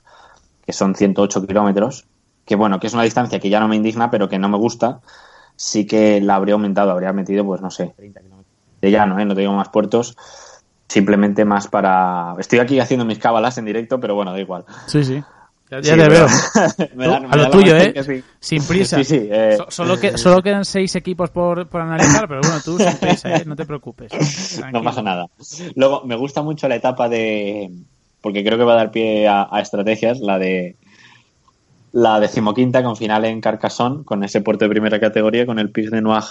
[0.67, 2.05] que son 108 kilómetros,
[2.45, 4.59] que bueno, que es una distancia que ya no me indigna, pero que no me
[4.59, 5.01] gusta,
[5.57, 9.25] sí que la habría aumentado, habría metido, pues no sé, 30 kilómetros de llano, ¿eh?
[9.25, 10.15] no te digo más puertos,
[10.89, 12.35] simplemente más para...
[12.39, 14.67] Estoy aquí haciendo mis cábalas en directo, pero bueno, da igual.
[14.87, 15.25] Sí, sí.
[15.71, 16.27] Ya, ya Sí, te veo.
[16.97, 17.95] Me da- me a lo tuyo, ¿eh?
[18.03, 18.23] sí.
[18.41, 18.97] Sin prisa.
[18.99, 22.57] Sí, sí, eh, So- solo, que, solo quedan seis equipos por, por analizar, pero bueno,
[22.65, 23.43] tú sin prisa, ¿eh?
[23.47, 24.11] No te preocupes.
[24.73, 25.27] No pasa nada.
[25.77, 27.71] Luego, me gusta mucho la etapa de.
[28.21, 30.77] Porque creo que va a dar pie a, a estrategias, la de.
[31.93, 35.89] La decimoquinta con final en Carcassonne, con ese puerto de primera categoría, con el Pic
[35.91, 36.23] de Noir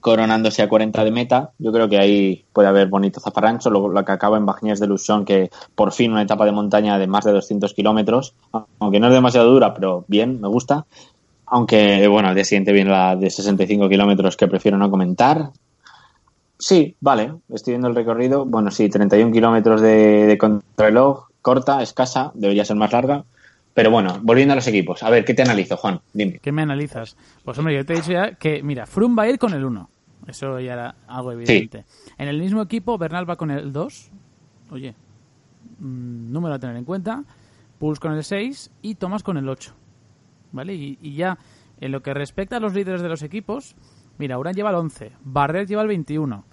[0.00, 1.50] coronándose a 40 de meta.
[1.58, 3.70] Yo creo que ahí puede haber bonito zafarrancho.
[3.70, 6.98] Luego la que acaba en Bagnères de Luchon, que por fin una etapa de montaña
[6.98, 8.34] de más de 200 kilómetros,
[8.78, 10.86] aunque no es demasiado dura, pero bien, me gusta.
[11.46, 15.50] Aunque, bueno, al día siguiente viene la de 65 kilómetros que prefiero no comentar.
[16.58, 18.44] Sí, vale, estoy viendo el recorrido.
[18.44, 23.24] Bueno, sí, 31 kilómetros de, de contrarreloj, corta, escasa, debería ser más larga.
[23.74, 25.02] Pero bueno, volviendo a los equipos.
[25.02, 26.00] A ver, ¿qué te analizo, Juan?
[26.12, 26.38] Dime.
[26.40, 27.16] ¿Qué me analizas?
[27.44, 29.64] Pues hombre, yo te he dicho ya que, mira, Froome va a ir con el
[29.64, 29.90] 1.
[30.26, 31.84] Eso ya era algo evidente.
[32.18, 34.10] En el mismo equipo, Bernal va con el 2.
[34.70, 34.94] Oye,
[35.78, 37.24] mm, número a tener en cuenta.
[37.78, 39.72] Puls con el 6 y Thomas con el 8.
[40.52, 40.74] ¿Vale?
[40.74, 41.38] Y, y ya,
[41.80, 43.76] en lo que respecta a los líderes de los equipos,
[44.18, 46.44] mira, Urán lleva el 11, Bardet lleva el 21,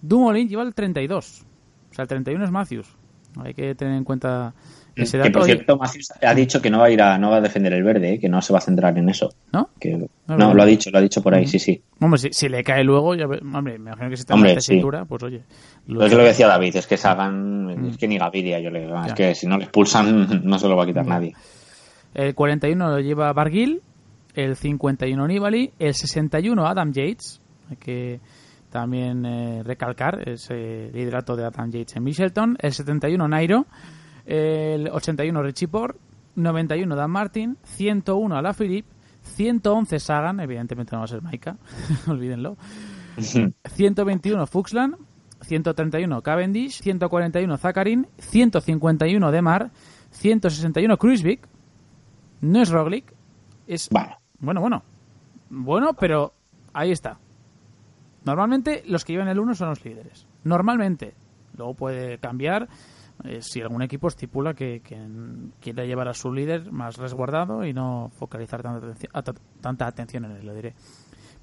[0.00, 1.44] Dumoulin lleva el 32.
[1.90, 2.96] O sea, el 31 es Matthews.
[3.42, 4.54] Hay que tener en cuenta
[4.94, 5.28] ese dato.
[5.28, 7.40] Que por cierto, Matthews ha dicho que no va a ir a, no va a
[7.40, 8.18] defender el verde, ¿eh?
[8.20, 9.34] que no se va a centrar en eso.
[9.52, 9.70] ¿No?
[9.80, 11.82] Que, No, lo ha dicho, lo ha dicho por ahí, sí, sí.
[12.00, 14.56] Hombre, si, si le cae luego, ya hombre, me imagino que si está Hombre, en
[14.56, 14.72] la sí.
[14.72, 15.42] tesitura, pues oye.
[15.86, 18.80] Lo es lo que decía David, es que Sagan, es que ni Gaviria, yo le
[18.80, 19.06] digo, Mm.
[19.06, 21.34] Es que si no le expulsan no se lo va a quitar nadie.
[22.14, 23.80] El 41 lo lleva Barguil,
[24.34, 27.40] el 51 Nibali, el 61 Adam Yates,
[27.70, 28.20] hay que
[28.72, 33.66] también eh, recalcar ese liderato de Adam Yates en Michelton, el 71 Nairo,
[34.24, 35.98] el 81 Richie Port,
[36.36, 38.88] 91 Dan Martin, 101 Alaphilippe,
[39.20, 41.58] 111 Sagan, evidentemente no va a ser Maika,
[42.08, 42.56] olvídenlo,
[43.16, 44.96] 121 Fuxland,
[45.42, 49.70] 131 Cavendish, 141 Zakarin, 151 Demar,
[50.12, 51.46] 161 Kruisvik,
[52.40, 53.12] no es Roglic,
[53.66, 54.82] es Bueno, bueno, bueno,
[55.50, 56.32] bueno, pero
[56.72, 57.18] ahí está.
[58.24, 60.26] Normalmente los que llevan el 1 son los líderes.
[60.44, 61.14] Normalmente.
[61.56, 62.68] Luego puede cambiar
[63.24, 64.98] eh, si algún equipo estipula que, que
[65.60, 70.46] quiere llevar a su líder más resguardado y no focalizar tanta tanta atención en él,
[70.46, 70.74] lo diré.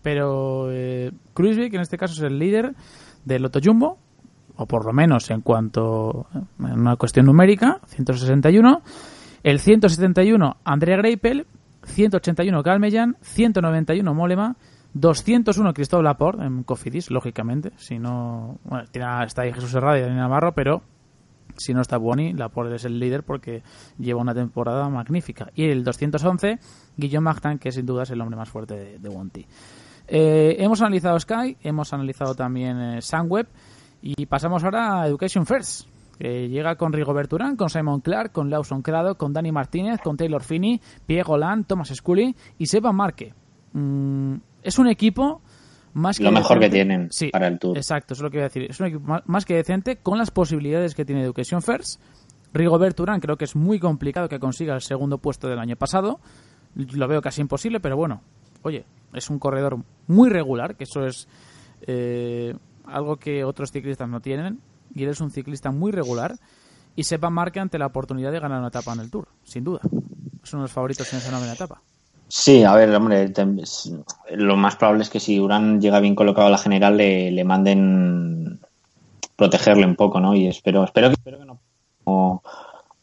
[0.02, 2.74] Pero eh, en este caso es el líder
[3.26, 3.98] del Lotto Jumbo,
[4.56, 6.28] o por lo menos en cuanto
[6.60, 8.82] en una cuestión numérica, 161.
[9.44, 11.48] El 171 Andrea Greipel,
[11.84, 14.58] 181 Calmellan, 191 Molema,
[14.93, 17.71] 201 Cristóbal Laporte en Cofidis, lógicamente.
[17.78, 20.82] Si no, bueno, tiene- está ahí Jesús Herrada y Dani Navarro, pero
[21.58, 23.63] si no está Boni, Laporte es el líder porque
[23.97, 25.52] lleva una temporada magnífica.
[25.56, 26.60] Y el 211,
[26.97, 29.45] Guillaume Martin, que sin duda es el hombre más fuerte de, de Wanty.
[30.08, 32.99] Eh, hemos analizado Sky, hemos analizado también eh,
[34.02, 38.49] y pasamos ahora a Education First, que llega con Rigobert Urán, con Simon Clark, con
[38.49, 43.34] Lawson Crado, con Dani Martínez, con Taylor Finney, Pierre Golan, Thomas Scully y Seba Marque.
[43.73, 45.41] Mm, es un equipo
[45.93, 46.76] más que Lo mejor que decente.
[46.76, 47.78] tienen Sí, para el Tour.
[47.78, 48.63] Exacto, eso es lo que iba a decir.
[48.69, 52.02] Es un equipo más que decente con las posibilidades que tiene Education First.
[52.54, 56.19] Rigobert Urán creo que es muy complicado que consiga el segundo puesto del año pasado.
[56.76, 58.22] Lo veo casi imposible, pero bueno,
[58.62, 61.28] oye, es un corredor muy regular, que eso es
[61.88, 64.60] eh, algo que otros ciclistas no tienen.
[64.93, 66.36] Y él es un ciclista muy regular.
[66.95, 69.80] Y sepa marca ante la oportunidad de ganar una etapa en el Tour, sin duda.
[70.43, 71.82] Es uno de los favoritos en esa novena etapa.
[72.32, 73.34] Sí, a ver, hombre,
[74.36, 77.44] lo más probable es que si Urán llega bien colocado a la general le, le
[77.44, 78.60] manden
[79.36, 80.36] protegerle un poco, ¿no?
[80.36, 81.60] Y espero, espero que, espero que no.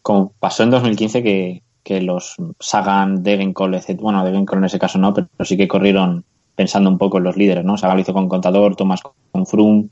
[0.03, 3.81] Como, pasó en 2015 que, que los Sagan, Degenkol.
[3.99, 7.37] Bueno, Degenkol en ese caso no, pero sí que corrieron pensando un poco en los
[7.37, 7.77] líderes, ¿no?
[7.77, 9.81] Sagan lo hizo con Contador, Tomás con Froome.
[9.81, 9.91] En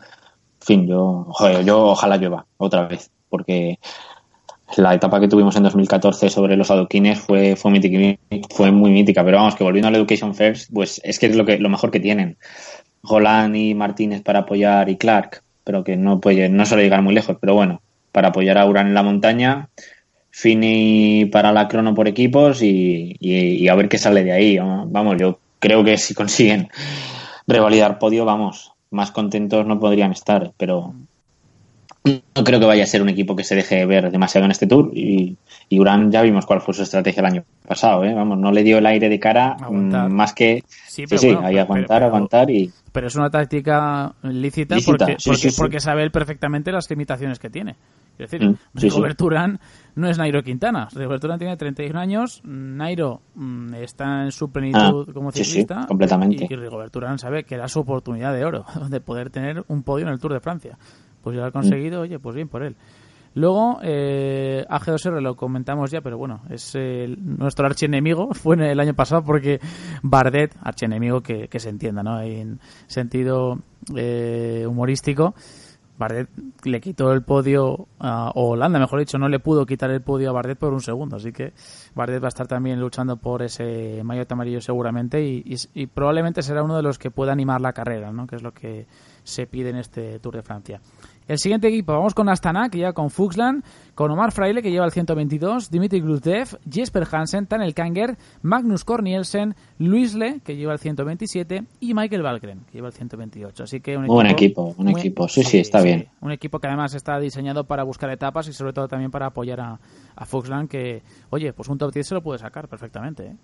[0.61, 3.81] fin, yo, joder, yo ojalá llueva otra vez, porque
[4.79, 9.55] la etapa que tuvimos en 2014 sobre los adoquines fue, fue, muy mítica, pero vamos,
[9.55, 12.37] que volviendo al Education First, pues es que es lo, mejor que tienen.
[13.03, 17.15] Golan y Martínez para apoyar y Clark, pero que no puede, no suele llegar muy
[17.15, 17.83] lejos, pero bueno,
[18.13, 19.69] para apoyar a Uran en la montaña,
[20.31, 24.59] Fini para la crono por equipos y- y a ver qué sale de ahí.
[24.59, 26.69] Vamos, yo creo que si consiguen
[27.47, 30.95] revalidar podio, vamos, más contentos no podrían estar, pero
[32.05, 34.67] no creo que vaya a ser un equipo que se deje ver demasiado en este
[34.67, 35.37] tour y,
[35.71, 38.12] y Urán ya vimos cuál fue su estrategia el año pasado, ¿eh?
[38.12, 40.11] vamos, no le dio el aire de cara Aguantar.
[40.11, 43.31] mm, más que Sí, pero sí, bueno, ahí aguantar, pero- aguantar y Pero es una
[43.31, 45.57] táctica lícita, Lícita, porque, sí, porque, sí, sí.
[45.61, 47.75] porque sabe él perfectamente las limitaciones que tiene.
[48.19, 48.57] Es decir, Mm.
[48.95, 49.59] Robert Urán
[49.97, 50.88] no es Nairo Quintana.
[50.95, 55.87] Robert Urán tiene 31 años, Nairo mm, está en su plenitud Ah, como ciclista.
[55.88, 56.47] completamente.
[56.49, 60.07] Y Rigobert Urán sabe que era su oportunidad de oro, de poder tener un podio
[60.07, 60.79] en el Tour de Francia.
[61.25, 62.77] Pues ya lo ha conseguido, oye, pues bien por él.
[63.37, 68.29] Luego, eh, AG2R lo comentamos ya, pero bueno, es el- nuestro archienemigo.
[68.35, 69.59] Fue en el año pasado porque
[70.05, 72.21] Bardet, archienemigo que, que se entienda, ¿no?
[72.21, 73.59] En sentido
[73.97, 75.35] eh, humorístico,
[75.99, 76.29] Bardet
[76.65, 80.31] le quitó el podio a o Holanda, mejor dicho, no le pudo quitar el podio
[80.31, 81.17] a Bardet por un segundo.
[81.17, 81.53] Así que
[81.95, 86.43] Bardet va a estar también luchando por ese maillot amarillo seguramente y, y- y probablemente
[86.43, 88.27] será uno de los que pueda animar la carrera, ¿no?
[88.27, 88.87] Que es lo que
[89.23, 90.81] se pide en este Tour de Francia.
[91.27, 94.85] El siguiente equipo, vamos con Astana, que lleva con Fuxland, con Omar Fraile, que lleva
[94.85, 100.79] el 122, Dimitri Gluzdev, Jesper Hansen, Tanel Kanger, Magnus Cornielsen, Luis Le, que lleva el
[100.79, 103.63] 127, y Michael Valgren, que lleva el 128.
[103.65, 105.27] Así que un equipo, Buen equipo, un muy- equipo.
[105.27, 106.09] Sí, sí, está bien.
[106.21, 109.61] Un equipo que además está diseñado para buscar etapas y sobre todo también para apoyar
[109.63, 109.81] a,
[110.17, 113.29] a Fuxland, que, oye, pues un top 10 se lo puede sacar perfectamente.
[113.29, 113.37] ¿eh?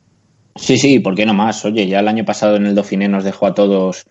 [0.56, 1.64] Sí, sí, ¿por qué no más?
[1.64, 4.04] Oye, ya el año pasado en el Dauphiné nos dejó a todos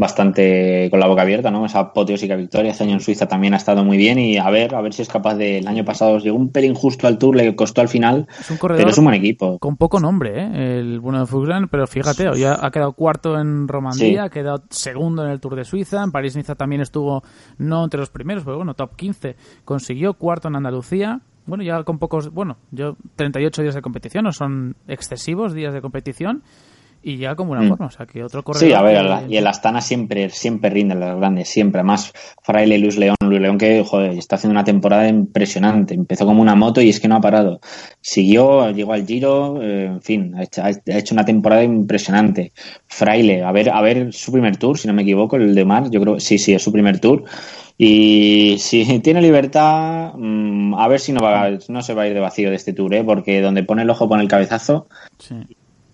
[0.00, 1.64] bastante con la boca abierta, ¿no?
[1.66, 2.70] Esa apoteósica victoria.
[2.72, 5.02] Este año en Suiza también ha estado muy bien y a ver, a ver si
[5.02, 5.58] es capaz de...
[5.58, 8.56] El año pasado llegó un pelín justo al Tour, le costó al final, Es un
[8.56, 9.58] corredor pero es un buen equipo.
[9.58, 10.78] con poco nombre, ¿eh?
[10.80, 14.16] el bueno de Fuxland, pero fíjate, ya ha quedado cuarto en Romandía, Sí.
[14.16, 17.22] ha quedado segundo en el Tour de Suiza, en París-Niza también estuvo
[17.58, 21.98] no entre los primeros, pero bueno, top 15, consiguió cuarto en Andalucía, bueno, ya con
[21.98, 26.42] pocos, bueno, yo 38 días de competición, no son excesivos días de competición,
[27.02, 27.68] y ya con buena Mm.
[27.68, 28.68] forma, o sea que otro corredor...
[28.68, 31.80] Sí, a ver, que- la- y el Astana siempre, siempre rinde las grandes, siempre.
[31.80, 35.94] Además, Fraile Luis León, Luis León que, joder, está haciendo una temporada impresionante.
[35.94, 37.60] Empezó como una moto y es que no ha parado.
[38.00, 42.52] Siguió, llegó al Giro, eh, en fin, ha hecho, ha hecho una temporada impresionante.
[42.86, 45.90] Fraile, a ver, a ver su primer tour, si no me equivoco, el de Mar,
[45.90, 47.24] yo creo, sí, sí, es su primer tour.
[47.78, 52.14] Y si tiene libertad, mm, a ver si no va, no se va a ir
[52.14, 53.02] de vacío de este tour, ¿eh?
[53.04, 54.86] porque donde pone el ojo pone el cabezazo.
[55.18, 55.34] Sí.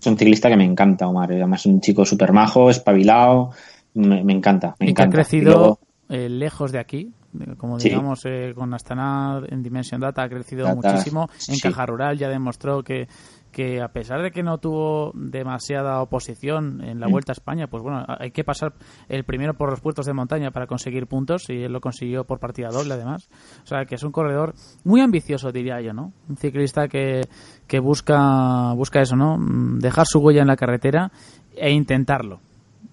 [0.07, 1.33] Es un ciclista que me encanta, Omar.
[1.33, 3.51] Además, es un chico súper majo, espabilado.
[3.95, 5.17] Me, me encanta, me y que ha encanta.
[5.17, 7.11] Crecido luego- eh, lejos de aquí,
[7.59, 7.89] como Sí.
[7.89, 11.29] digamos eh, con Astana en Dimension Data ha crecido Data, muchísimo.
[11.49, 11.61] En sí.
[11.61, 13.09] Caja Rural ya demostró que,
[13.57, 17.11] que a pesar de que no tuvo demasiada oposición en la Mm.
[17.11, 18.75] Vuelta a España, pues bueno, hay que pasar
[19.09, 22.39] el primero por los puertos de montaña para conseguir puntos y él lo consiguió por
[22.39, 23.31] partida doble además.
[23.65, 24.53] O sea que es un corredor
[24.85, 26.13] muy ambicioso diría yo, ¿no?
[26.29, 27.23] Un ciclista que,
[27.67, 29.39] que busca, busca eso, ¿no?
[29.39, 31.11] Mm, Dejar su huella en la carretera
[31.57, 32.41] e intentarlo.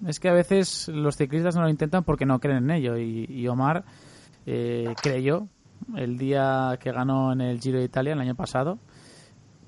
[0.08, 2.98] Es que a veces los ciclistas no lo intentan porque no creen en ello.
[2.98, 3.84] Y, y Omar
[4.46, 5.50] eh, creyó
[5.98, 8.80] el día que ganó en el Giro de Italia el año pasado.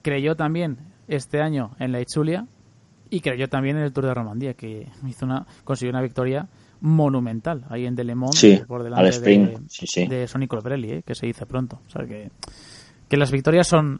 [0.05, 2.45] Creyó también este año en la Itzulia
[3.09, 6.47] y creyó también en el Tour de Romandía, que hizo una, consiguió una victoria
[6.79, 10.05] monumental ahí en Delemont Sí, por delante de, sí, sí.
[10.05, 11.79] de Sonny Colbrelli, eh, que se dice pronto.
[11.87, 12.29] O sea que,
[13.09, 13.99] que las victorias son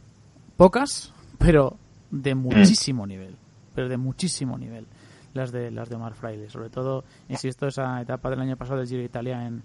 [0.56, 1.76] pocas, pero
[2.12, 2.38] de Mm.
[2.38, 3.34] muchísimo nivel.
[3.74, 4.86] Pero de muchísimo nivel.
[5.34, 6.48] Las de las de Omar Fraile.
[6.48, 9.62] Sobre todo, insisto, esa etapa del año pasado del Giro de Italia en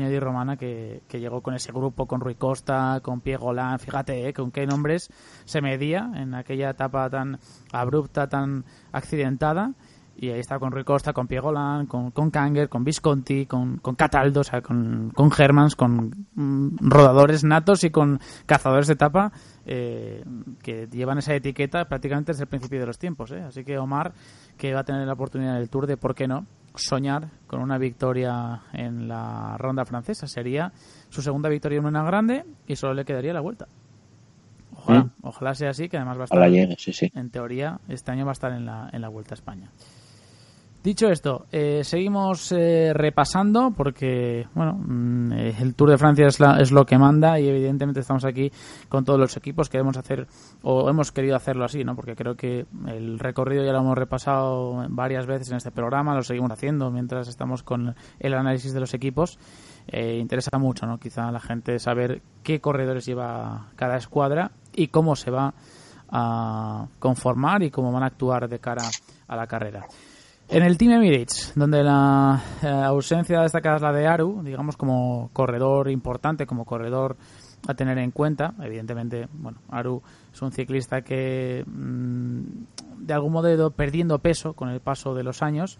[0.00, 3.78] Di Romana que, que llegó con ese grupo, con Rui Costa, con Pierre Golán.
[3.78, 5.10] Fíjate, eh, con qué nombres
[5.44, 7.38] se medía en aquella etapa tan
[7.72, 9.72] abrupta, tan accidentada.
[10.14, 13.78] Y ahí está con Rui Costa, con Pierre Golán, con, con Kanger, con Visconti, con,
[13.78, 18.92] con Cataldo, o sea, con, con Hermans, con mm, rodadores natos y con cazadores de
[18.92, 19.32] etapa
[19.64, 20.22] eh,
[20.62, 23.30] que llevan esa etiqueta prácticamente desde el principio de los tiempos.
[23.32, 23.42] ¿eh?
[23.42, 24.12] Así que Omar,
[24.58, 27.78] que va a tener la oportunidad del Tour de, ¿por qué no?, soñar con una
[27.78, 30.26] victoria en la ronda francesa.
[30.26, 30.72] Sería
[31.10, 33.68] su segunda victoria en una grande y solo le quedaría la vuelta.
[34.74, 35.10] Ojalá, Mm.
[35.22, 37.12] ojalá sea así, que además va a estar Ojalá llegue, sí, sí.
[37.14, 39.70] en teoría, este año va a estar en la, en la Vuelta a España.
[40.82, 46.40] Dicho esto, eh, seguimos eh, repasando porque, bueno, mm, eh, el Tour de Francia es,
[46.40, 48.50] la- es lo que manda y evidentemente estamos aquí
[48.88, 49.68] con todos los equipos.
[49.68, 50.26] Queremos hacer,
[50.62, 51.94] o hemos querido hacerlo así, ¿no?
[51.94, 56.22] Porque creo que el recorrido ya lo hemos repasado varias veces en este programa, lo
[56.24, 59.38] seguimos haciendo mientras estamos con el análisis de los equipos.
[59.86, 60.98] Eh, interesa mucho, ¿no?
[60.98, 65.54] Quizá a la gente saber qué corredores lleva cada escuadra y cómo se va
[66.10, 68.82] a conformar y cómo van a actuar de cara
[69.28, 69.86] a la carrera.
[70.48, 75.30] En el Team Emirates, donde la eh, ausencia destacada es la de Aru, digamos como
[75.32, 77.16] corredor importante, como corredor
[77.66, 78.54] a tener en cuenta.
[78.60, 80.02] Evidentemente, bueno, Aru
[80.32, 82.40] es un ciclista que mm,
[82.98, 85.78] de algún modo ha perdiendo peso con el paso de los años.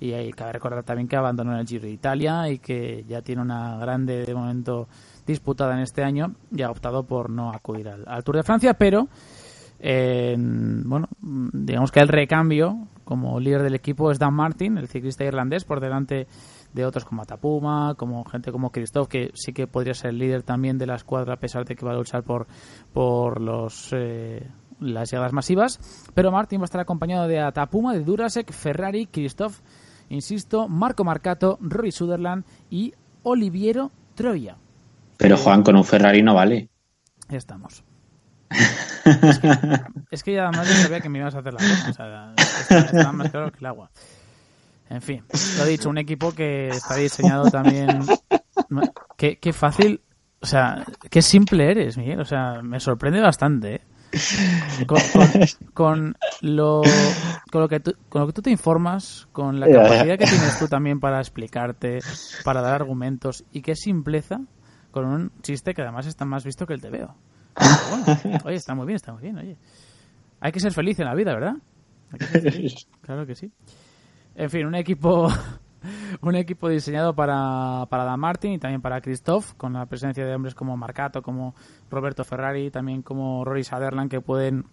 [0.00, 3.42] Y ahí cabe recordar también que abandonó el Giro de Italia y que ya tiene
[3.42, 4.88] una grande de momento
[5.26, 9.08] disputada en este año y ha optado por no acudir al, Tour de Francia, pero
[9.80, 15.24] bueno, mm, digamos que el recambio como líder del equipo es Dan Martin, el ciclista
[15.24, 16.26] irlandés, por delante
[16.72, 20.42] de otros como Atapuma, como gente como Christoph, que sí que podría ser el líder
[20.42, 22.46] también de la escuadra, a pesar de que va a luchar por,
[22.92, 24.48] por los eh,
[24.80, 25.78] las llegadas masivas.
[26.14, 29.60] Pero Martin va a estar acompañado de Atapuma, de Durasek, Ferrari, Christoph,
[30.08, 34.56] insisto, Marco Marcato, Rory Sutherland y Oliviero Troya.
[35.16, 36.68] Pero Juan, con un Ferrari no vale.
[37.28, 37.84] Ya estamos.
[39.04, 39.50] Es que,
[40.10, 41.90] es que ya además yo sabía que me ibas a hacer la broma.
[41.90, 41.92] O
[42.88, 43.90] sea, más claro que el agua.
[44.90, 45.22] En fin,
[45.58, 48.00] lo he dicho, un equipo que está diseñado también.
[49.16, 50.00] Qué, qué fácil,
[50.40, 52.20] o sea, qué simple eres, Miguel.
[52.20, 53.74] O sea, me sorprende bastante.
[53.76, 53.80] ¿eh?
[54.86, 55.30] con, con-
[55.74, 56.82] con lo,
[57.50, 60.56] con, lo que tú, con lo que tú te informas, con la capacidad que tienes
[60.58, 61.98] tú también para explicarte,
[62.44, 64.40] para dar argumentos, y qué simpleza
[64.92, 67.08] con un chiste que además está más visto que el te veo.
[67.08, 67.16] Pero
[67.54, 69.56] bueno, oye, está muy bien, está muy bien, oye.
[70.40, 71.54] Hay que ser feliz en la vida, ¿verdad?
[72.18, 72.74] Que.
[73.00, 73.50] Claro que sí.
[74.34, 75.28] En fin, un equipo
[76.20, 80.34] un equipo diseñado para, para Dan Martin y también para Christoph, con la presencia de
[80.34, 81.54] hombres como Marcato, como
[81.90, 84.64] Roberto Ferrari, también como Rory Sutherland, que pueden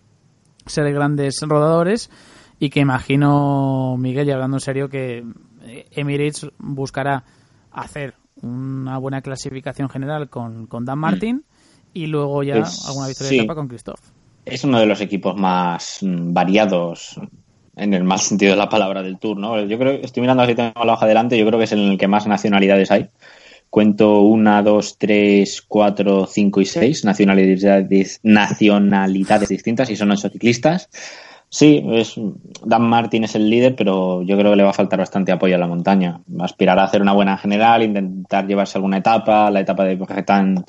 [0.65, 2.09] ser grandes rodadores
[2.59, 5.25] y que imagino, Miguel, y hablando en serio, que
[5.63, 7.23] eh, Emirates buscará
[7.71, 11.43] hacer una buena clasificación general con, con Dan Martin
[11.93, 13.37] y luego ya Es- alguna victoria sí.
[13.37, 13.99] de etapa con Christoph.
[14.45, 17.19] Es uno de los equipos más mm, variados
[17.75, 19.63] en el mal sentido de la palabra del Tour, ¿no?
[19.65, 21.97] Yo creo, estoy mirando así tengo la hoja delante, yo creo que es en el
[21.97, 23.09] que más nacionalidades hay.
[23.69, 30.89] Cuento una, dos, tres, cuatro, cinco y seis nacionalidades, nacionalidades distintas y son ocho ciclistas.
[31.53, 32.15] Sí, es,
[32.63, 35.55] Dan Martin es el líder, pero yo creo que le va a faltar bastante apoyo
[35.55, 36.21] a la montaña.
[36.39, 39.51] Aspirará a hacer una buena general, intentar llevarse alguna etapa.
[39.51, 40.61] La etapa de Bretagne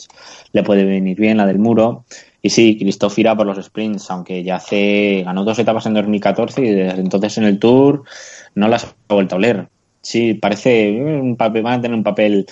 [0.53, 2.05] le puede venir bien, la del muro.
[2.43, 6.70] Y sí, Christoph por los sprints, aunque ya hace ganó dos etapas en 2014 y
[6.72, 8.03] desde entonces en el Tour
[8.57, 9.68] no las ha vuelto a oler.
[10.01, 12.45] Sí, parece un papel, van a tener un papel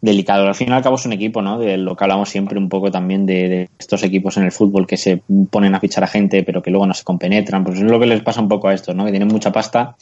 [0.00, 0.46] delicado.
[0.46, 1.58] Al fin y al cabo es un equipo, ¿no?
[1.58, 4.86] De lo que hablamos siempre un poco también de, de estos equipos en el fútbol
[4.86, 7.64] que se ponen a fichar a gente pero que luego no se compenetran.
[7.64, 9.04] Pues es lo que les pasa un poco a estos, ¿no?
[9.04, 9.96] Que tienen mucha pasta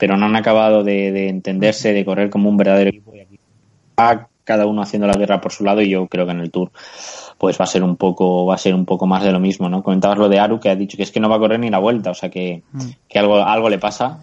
[0.00, 3.14] pero no han acabado de, de entenderse, de correr como un verdadero equipo.
[3.14, 3.38] Y aquí
[3.98, 6.50] va cada uno haciendo la guerra por su lado y yo creo que en el
[6.50, 6.70] Tour
[7.36, 9.68] pues va a ser un poco va a ser un poco más de lo mismo,
[9.68, 9.82] ¿no?
[9.82, 11.68] Comentabas lo de Aru que ha dicho que es que no va a correr ni
[11.68, 12.62] la vuelta, o sea que,
[13.08, 14.20] que algo algo le pasa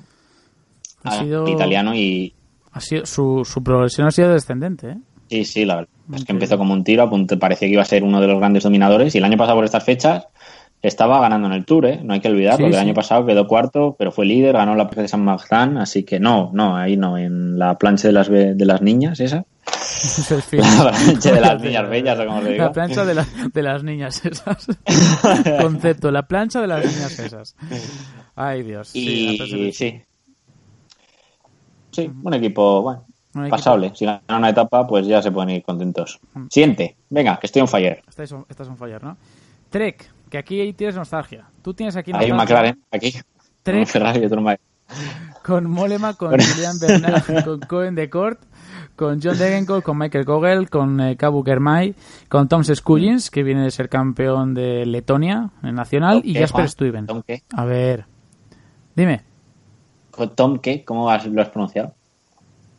[1.03, 2.33] Ha al italiano y
[2.77, 4.97] Ha sido, su, su progresión ha sido descendente, ¿eh?
[5.29, 7.09] sí, sí, la verdad es que empezó como un tiro,
[7.39, 9.65] parecía que iba a ser uno de los grandes dominadores y el año pasado por
[9.65, 10.27] estas fechas
[10.81, 11.99] estaba ganando en el Tour, ¿eh?
[12.03, 12.87] No hay que olvidarlo, Sí, que el sí.
[12.87, 16.19] año pasado quedó cuarto, pero fue líder, ganó la plaza de San Magdán, así que
[16.19, 19.43] no, no, ahí no, en la plancha de las de las niñas esa.
[19.67, 20.61] Es el fin.
[20.77, 22.65] La plancha de las niñas bellas, o como se diga.
[22.65, 24.67] La plancha de, la- de las niñas esas.
[25.61, 27.55] Concepto, la plancha de las niñas esas.
[28.35, 28.89] Ay, Dios.
[28.89, 30.05] Sí, la Y de-
[32.03, 32.11] sí.
[32.23, 33.91] Un equipo, bueno, Un equipo- pasable.
[33.95, 36.19] Si ganan una etapa, pues ya se pueden ir contentos.
[36.49, 38.01] Siguiente, venga, que estoy on fire.
[38.07, 39.17] Estáis on- estás on fire, ¿no?
[39.69, 41.45] Trek, que aquí tienes nostalgia.
[41.61, 43.13] Tú tienes aquí Hay un nostalgia McLaren aquí.
[43.63, 43.79] Trek.
[43.79, 44.61] Un Ferrari y otro Mac-
[45.43, 48.39] con Molema, con Julian Bernal, con Cohen de Court,
[48.95, 51.93] con John Degenkolb, con Michael Kogel, con eh, Kabu Germay,
[52.29, 56.61] con Tom Skullins, que viene de ser campeón de Letonia en nacional, y ¿Qué, Jasper
[56.61, 56.69] Juan?
[56.69, 57.07] Stuyven.
[57.53, 58.05] A ver,
[58.95, 59.21] dime,
[60.35, 60.83] ¿Tom qué?
[60.83, 61.93] ¿Cómo lo has pronunciado?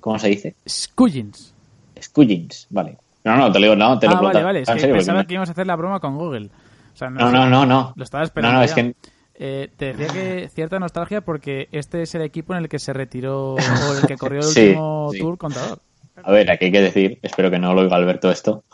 [0.01, 0.55] ¿Cómo se dice?
[0.69, 1.55] Skullins.
[2.01, 2.97] Scullins, vale.
[3.25, 4.95] No, no, te lo digo, no, te lo Ah, vale, vale, es en que serio,
[4.95, 6.47] porque pensaba que íbamos a hacer la broma con Google.
[6.95, 7.93] O sea, No, no, no, no.
[7.97, 8.53] Lo estaba esperando.
[8.55, 8.83] No, no, es ya.
[8.83, 8.95] que
[9.41, 12.93] Eh, te decía que cierta nostalgia porque este es el equipo en el que se
[12.93, 15.19] retiró o el que corrió el Sí, último sí.
[15.19, 15.79] Tour contador.
[16.23, 18.65] A ver, aquí hay que decir, espero que no lo oiga Alberto esto,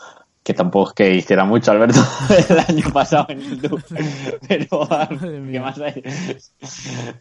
[0.45, 1.99] que tampoco es que hiciera mucho Alberto
[2.49, 3.83] el año pasado en el Tour,
[4.47, 4.87] pero.
[5.51, 6.03] ¿qué más hay?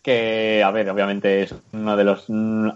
[0.03, 2.25] Que, a ver, obviamente es uno de los...
[2.29, 2.69] mm,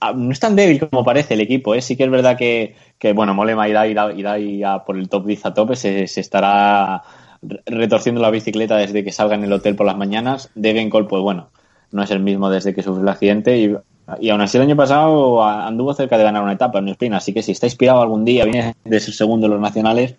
[0.00, 1.82] ah, No es tan débil como parece el equipo, ¿eh?
[1.82, 5.26] Sí que es verdad que, que bueno, Molema irá, irá, irá, irá por el top
[5.26, 7.02] 10 a tope, se, se estará
[7.42, 10.50] re- retorciendo la bicicleta desde que salga en el hotel por las mañanas.
[10.54, 11.50] Degenkol, pues bueno,
[11.90, 13.74] no es el mismo desde que sufrió el accidente y,
[14.20, 17.14] y aún así el año pasado anduvo cerca de ganar una etapa en un sprint,
[17.16, 20.14] así que si está inspirado algún día, viene de ser segundo en los nacionales,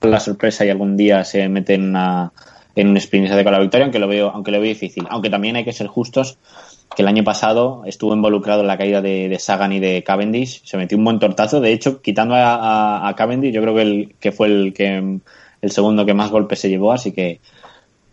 [0.00, 1.94] la sorpresa y algún día se mete en
[2.88, 5.06] un sprint y se hace con la victoria, aunque lo veo, aunque lo veo difícil.
[5.10, 6.38] Aunque también hay que ser justos
[6.94, 10.62] que el año pasado estuvo involucrado en la caída de, de Sagan y de Cavendish,
[10.64, 13.82] se metió un buen tortazo, de hecho, quitando a, a- a Cavendish, yo creo que,
[13.82, 15.18] el, que fue el que
[15.62, 17.40] el segundo que más golpes se llevó, así que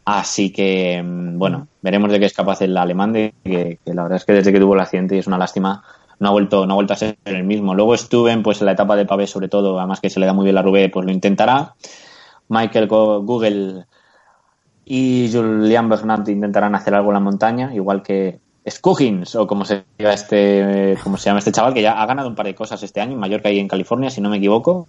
[0.05, 4.03] así que mm, bueno, veremos de qué es capaz el alemán, de que, que la
[4.03, 5.83] verdad es que desde que tuvo el accidente y es una lástima,
[6.19, 7.73] no ha vuelto, no ha vuelto a ser el mismo.
[7.75, 10.33] Luego estuve pues en la etapa de Pavé sobre todo, además que se le da
[10.33, 11.73] muy bien la Rubé, pues lo intentará.
[12.49, 13.85] Michael Go- Google
[14.85, 18.39] y Julian Bernat intentarán hacer algo en la montaña, igual que
[18.69, 22.27] Scoggins, o como se llama este, como se llama este chaval, que ya ha ganado
[22.29, 24.87] un par de cosas este año en Mallorca y en California, si no me equivoco.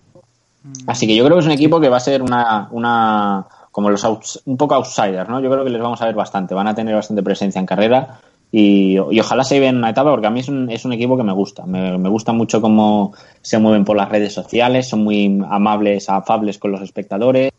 [0.87, 3.91] Así que yo creo que es un equipo que va a ser una, una como
[3.91, 5.41] los outs- un poco outsiders, ¿no?
[5.41, 8.21] Yo creo que les vamos a ver bastante, van a tener bastante presencia en carrera
[8.53, 11.17] y, y ojalá se lleven una etapa porque a mí es un, es un equipo
[11.17, 13.13] que me gusta, me, me gusta mucho cómo
[13.43, 17.51] se mueven por las redes sociales, son muy amables, afables con los espectadores.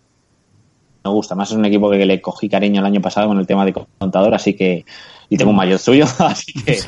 [1.03, 3.45] Me gusta, más es un equipo que le cogí cariño el año pasado con el
[3.45, 4.85] tema de contador, así que
[5.29, 6.79] y tengo un mayor suyo, así que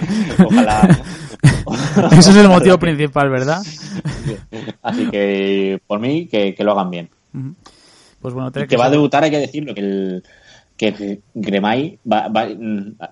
[0.45, 0.87] ojalá
[2.11, 3.61] Ese es el motivo principal, ¿verdad?
[4.81, 7.09] Así que por mí que, que lo hagan bien.
[8.21, 10.23] Pues bueno, Trek que va a debutar, hay que decirlo, que el
[10.75, 12.47] que Gremay va, va-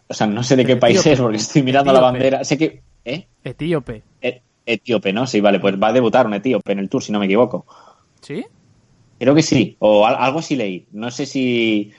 [0.08, 2.44] o sea, no sé de qué país es porque estoy mirando la bandera.
[2.44, 3.28] Sé que, ¿eh?
[3.44, 4.04] etíope.
[4.22, 5.28] E- Etíope, ¿no?
[5.28, 7.66] Sí, vale, pues va a debutar un etíope en el Tour, si no me equivoco.
[8.22, 8.44] ¿Sí?
[9.20, 10.88] Creo que sí, o al- algo así leí.
[10.92, 11.92] No sé si.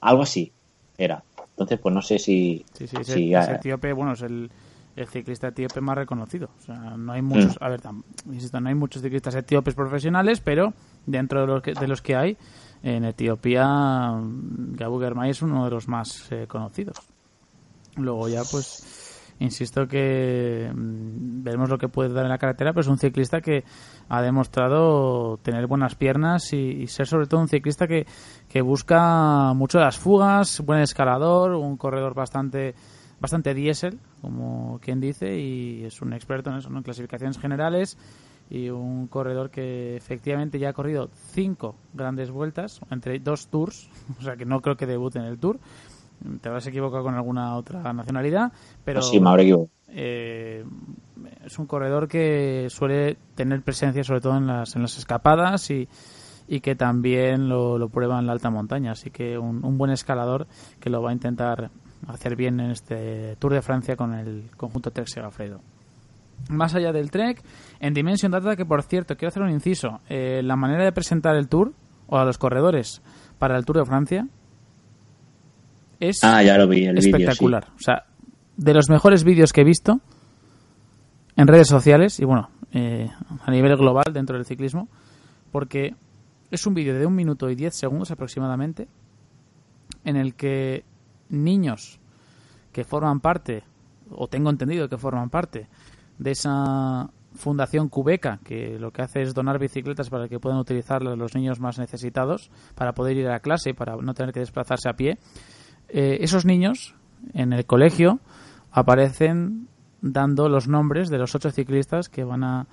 [0.00, 0.50] Algo así
[0.96, 1.22] era.
[1.50, 2.64] Entonces, pues no sé si.
[2.72, 4.50] Sí, sí, ese, si, ese etíope, bueno, es el,
[4.96, 6.48] el ciclista etíope más reconocido.
[6.58, 7.64] O sea, no hay muchos, Mm.
[7.64, 10.72] a ver, tam- insisto, no hay muchos ciclistas etíopes profesionales, pero
[11.08, 12.36] dentro de los que, de los que hay,
[12.82, 13.66] en Etiopía,
[14.20, 16.96] Gabu Germay es uno de los más eh, conocidos.
[17.96, 22.82] Luego ya, pues, insisto que mm, veremos lo que puede dar en la carretera, pero
[22.82, 23.64] es un ciclista que
[24.08, 28.06] ha demostrado tener buenas piernas y, ser sobre todo un ciclista que,
[28.48, 32.74] que busca mucho las fugas, buen escalador, un corredor bastante
[33.20, 37.98] bastante diésel, como quien dice, y es un experto en eso, en clasificaciones generales
[38.50, 44.22] y un corredor que efectivamente ya ha corrido cinco grandes vueltas, entre dos tours, o
[44.22, 45.58] sea que no creo que debute en el tour.
[46.40, 48.52] Te habrás equivocado con alguna otra nacionalidad,
[48.84, 49.70] pero sí, me habré equivocado.
[49.88, 50.64] eh,
[51.44, 55.88] es un corredor que suele tener presencia sobre todo en las, en las escapadas y,
[56.48, 58.92] y que también lo, lo prueba en la alta montaña.
[58.92, 60.48] Así que un, un buen escalador
[60.80, 61.70] que lo va a intentar
[62.08, 65.60] hacer bien en este Tour de Francia con el conjunto Trek Segafredo.
[66.50, 67.42] Más allá del Trek,
[67.80, 71.36] en Dimension Data, que por cierto, quiero hacer un inciso, eh, la manera de presentar
[71.36, 71.72] el Tour
[72.06, 73.02] o a los corredores
[73.38, 74.26] para el Tour de Francia
[76.00, 77.02] es Ah, ya lo vi, el vídeo.
[77.02, 77.08] sí.
[77.10, 77.68] espectacular.
[77.76, 78.04] O sea,
[78.56, 80.00] de los mejores vídeos que he visto
[81.36, 83.08] en redes sociales y bueno, eh,
[83.44, 84.88] a nivel global dentro del ciclismo,
[85.52, 85.94] porque
[86.50, 88.88] es un vídeo de un minuto y diez segundos aproximadamente
[90.04, 90.84] en el que
[91.28, 92.00] niños
[92.72, 93.62] que forman parte,
[94.10, 95.68] o tengo entendido que forman parte,
[96.18, 101.16] de esa Fundación Cubeca, que lo que hace es donar bicicletas para que puedan utilizarlas
[101.16, 104.94] los niños más necesitados, para poder ir a clase, para no tener que desplazarse a
[104.94, 105.18] pie.
[105.88, 106.94] Eh, esos niños
[107.34, 108.20] en el colegio
[108.72, 109.68] aparecen
[110.00, 112.66] dando los nombres de los ocho ciclistas que van a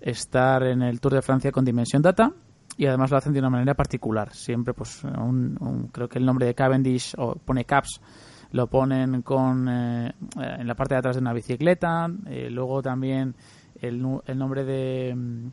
[0.00, 2.32] estar en el Tour de Francia con Dimension Data
[2.76, 4.32] y además lo hacen de una manera particular.
[4.32, 8.00] Siempre, pues, un, un- creo que el nombre de Cavendish o pone Caps
[8.52, 12.06] lo ponen con eh, en la parte de atrás de una bicicleta.
[12.26, 13.34] eh, luego también
[13.80, 15.46] el, el nombre de mm,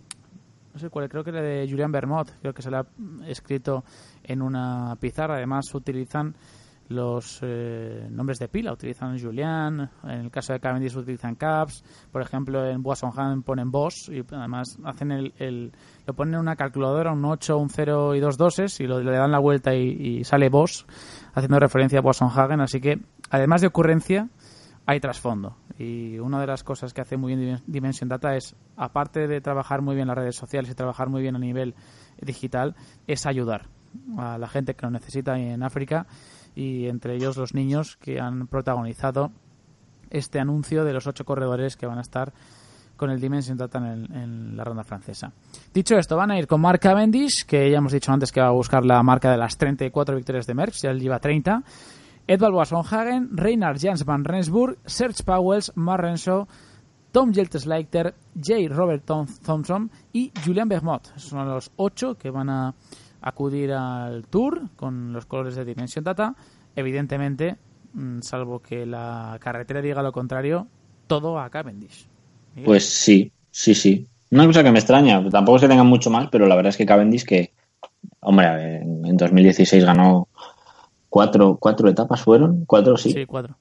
[0.74, 2.86] no sé cuál, creo que era de Julian Bermot, creo que se lo ha
[3.28, 3.86] escrito
[4.24, 5.36] en una pizarra.
[5.36, 6.36] Además utilizan
[6.90, 12.22] los eh, nombres de pila, utilizan Julian, en el caso de Cavendish utilizan Caps, por
[12.22, 15.72] ejemplo en Boissonhan ponen Boss y además hacen el, el-
[16.06, 19.12] lo ponen en una calculadora, un 8, un 0 y dos doses y lo, le
[19.18, 20.86] dan la vuelta y, y sale Boss,
[21.34, 23.00] haciendo referencia a Boissonhagen, así que
[23.32, 24.30] además de ocurrencia
[24.86, 28.56] hay trasfondo y una de las cosas que hace muy bien Dimen- Dimension Data es,
[28.78, 31.74] aparte de trabajar muy bien las redes sociales y trabajar muy bien a nivel
[32.22, 32.76] digital,
[33.08, 33.68] es ayudar
[34.18, 36.06] a la gente que lo necesita en África
[36.56, 39.32] y entre ellos los niños que han protagonizado
[40.12, 42.32] este anuncio de los ocho corredores que van a estar
[42.96, 45.34] con el Dimension Data en, el- en la ronda francesa.
[45.74, 48.48] Dicho esto, van a ir con Mark Cavendish, que ya hemos dicho antes que va
[48.48, 51.62] a buscar la marca de las 34 victorias de Merckx, ya él lleva 30.
[52.28, 56.48] Edvald Boasson-Hagen, Reinhard Jans van Rensburg, Serge Pauwels, Mark Renshaw,
[57.12, 58.68] Tom Jeltesleiter, J.
[58.70, 61.08] Robert Thom- Thompson y Julian Bermot.
[61.16, 62.74] Esos son los ocho que van a
[63.22, 66.36] acudir al Tour con los colores de Dimension Data.
[66.76, 67.56] Evidentemente,
[67.94, 70.68] mm, salvo que la carretera diga lo contrario,
[71.08, 72.08] todo a Cavendish.
[72.66, 74.08] Pues sí, sí, sí.
[74.32, 76.86] Una cosa que me extraña, tampoco se tengan mucho más, pero la verdad es que
[76.86, 77.54] Cavendish que,
[78.22, 80.28] hombre, en 2016 ganó
[81.16, 82.66] cuatro, cuatro etapas, ¿fueron?
[82.66, 82.98] ¿Cuatro?
[82.98, 83.10] Sí.
[83.10, 83.56] Sí, cuatro.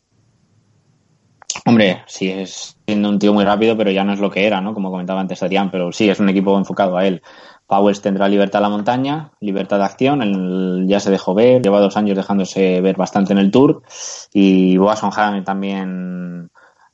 [1.64, 4.60] Hombre, sí, es siendo un tío muy rápido, pero ya no es lo que era,
[4.60, 4.74] ¿no?
[4.74, 7.22] Como comentaba antes Adrián, pero sí, es un equipo enfocado a él.
[7.68, 11.78] Powers tendrá libertad a la montaña, libertad de acción, él ya se dejó ver, lleva
[11.78, 13.84] dos años dejándose ver bastante en el Tour
[14.32, 16.50] y Boasson Hagen también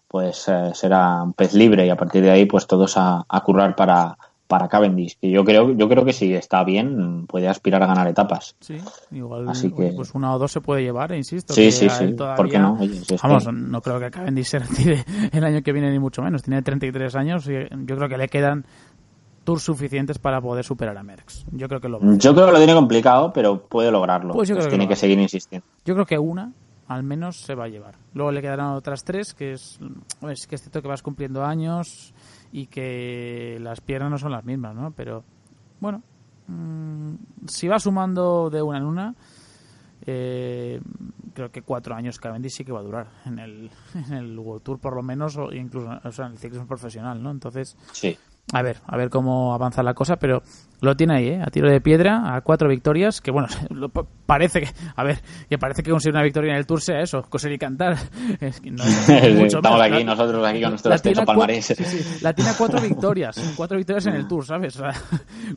[0.09, 3.41] pues eh, será un pez libre y a partir de ahí pues todos a, a
[3.41, 4.19] currar para,
[4.51, 8.09] para Cavendish, que yo creo, yo creo que si está bien puede aspirar a ganar
[8.09, 8.57] etapas.
[8.59, 8.79] Sí,
[9.13, 11.55] igual Así que- pues una o dos se puede llevar, insisto.
[11.55, 12.77] Sí, que sí, sí, todavía- ¿por qué no?
[12.81, 15.93] Oye, si es que- Vamos, no creo que Cavendish se retire el año que viene
[15.93, 16.43] ni mucho menos.
[16.43, 17.53] Tiene 33 años y
[17.87, 18.65] yo creo que le quedan
[19.45, 21.47] tours suficientes para poder superar a Merckx.
[21.53, 22.01] Yo creo que lo.
[22.17, 24.35] Yo creo que lo tiene complicado, pero puede lograrlo.
[24.35, 25.65] Pues yo creo que tiene que seguir insistiendo.
[25.85, 26.53] Yo creo que una,
[26.89, 27.95] al menos, se va a llevar.
[28.15, 29.79] Luego le quedarán otras tres, que es,
[30.29, 32.13] es que es cierto que vas cumpliendo años
[32.53, 34.93] y que las piernas no son las mismas, ¿no?
[34.93, 35.25] Pero,
[35.81, 36.03] bueno,
[36.49, 37.15] mm,
[37.47, 39.15] si va sumando de una en una,
[40.07, 40.81] eh,
[41.35, 44.79] creo que cuatro años Cavendish sí que va a durar en el, en el Tour,
[44.79, 47.31] por lo menos, o incluso o sea, en el ciclismo profesional, ¿no?
[47.31, 48.17] Entonces, Sí.
[48.53, 50.43] A ver, a ver cómo avanza la cosa, pero
[50.81, 51.43] lo tiene ahí, ¿eh?
[51.43, 53.91] a tiro de piedra, a cuatro victorias, que bueno, lo-
[54.27, 57.23] parece que, a ver, que parece que conseguir una victoria en el Tour sea eso,
[57.23, 57.97] coser y cantar.
[58.41, 59.89] Es que no es mucho Estamos más.
[59.89, 61.67] aquí, La- nosotros aquí con la nuestro extenso palmarés.
[61.67, 64.77] sí, sí, la tiene a cuatro victorias, cuatro victorias en el Tour, ¿sabes?
[64.77, 64.93] O sea,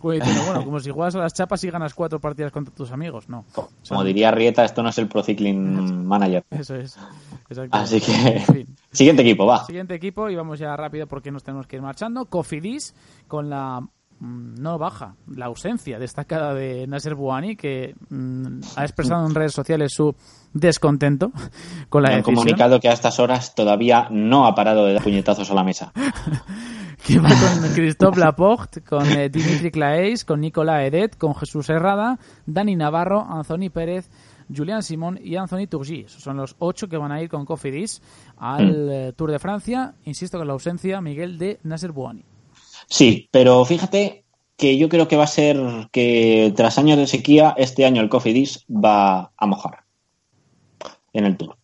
[0.01, 3.45] bueno, como si juegas a las chapas y ganas cuatro partidas contra tus amigos, no.
[3.87, 6.43] Como diría Rieta, esto no es el Pro Cycling Manager.
[6.51, 6.97] Eso es.
[7.49, 7.77] Exacto.
[7.77, 8.75] Así que, En fin.
[8.93, 9.65] Siguiente equipo, va.
[9.65, 12.25] Siguiente equipo y vamos ya rápido porque nos tenemos que ir marchando.
[12.25, 12.95] Cofidis
[13.27, 19.25] con la mm, no baja, la ausencia destacada de Nasser Bouani que mm, ha expresado
[19.27, 20.15] en redes sociales su
[20.53, 21.31] descontento
[21.89, 24.93] con la Me han decisión comunicado que a estas horas todavía no ha parado de
[24.93, 25.91] dar puñetazos a la mesa.
[27.05, 32.17] que va con Christophe Laporte, con eh, Dimitri Claeys, con Nicolas Edet, con Jesús Herrada,
[32.45, 34.09] Dani Navarro, Anthony Pérez,
[34.55, 36.01] Julián Simón y Anthony Turgi.
[36.01, 38.01] Esos son los ocho que van a ir con Cofidis
[38.37, 39.95] al eh, Tour de Francia.
[40.05, 42.23] Insisto con la ausencia, Miguel, de Nasser Bouani.
[42.87, 44.23] Sí, pero fíjate
[44.57, 45.57] que yo creo que va a ser
[45.91, 49.83] que tras años de sequía, este año el Cofidis va a mojar
[51.13, 51.57] en el Tour.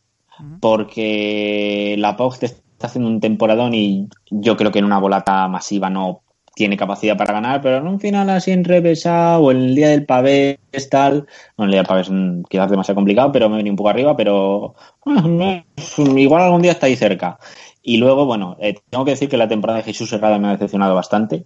[0.62, 5.90] Porque la Post está haciendo un temporadón y yo creo que en una volata masiva
[5.90, 6.22] no
[6.60, 10.60] tiene capacidad para ganar, pero en un final así enrevesado o el día del pavé
[10.74, 11.26] es tal,
[11.58, 13.88] no el día del pavé es mm, quizás demasiado complicado, pero me vení un poco
[13.88, 14.76] arriba, pero
[16.18, 17.40] igual algún día está ahí cerca.
[17.82, 20.52] Y luego, bueno, eh, tengo que decir que la temporada de Jesús Herrada me ha
[20.52, 21.46] decepcionado bastante.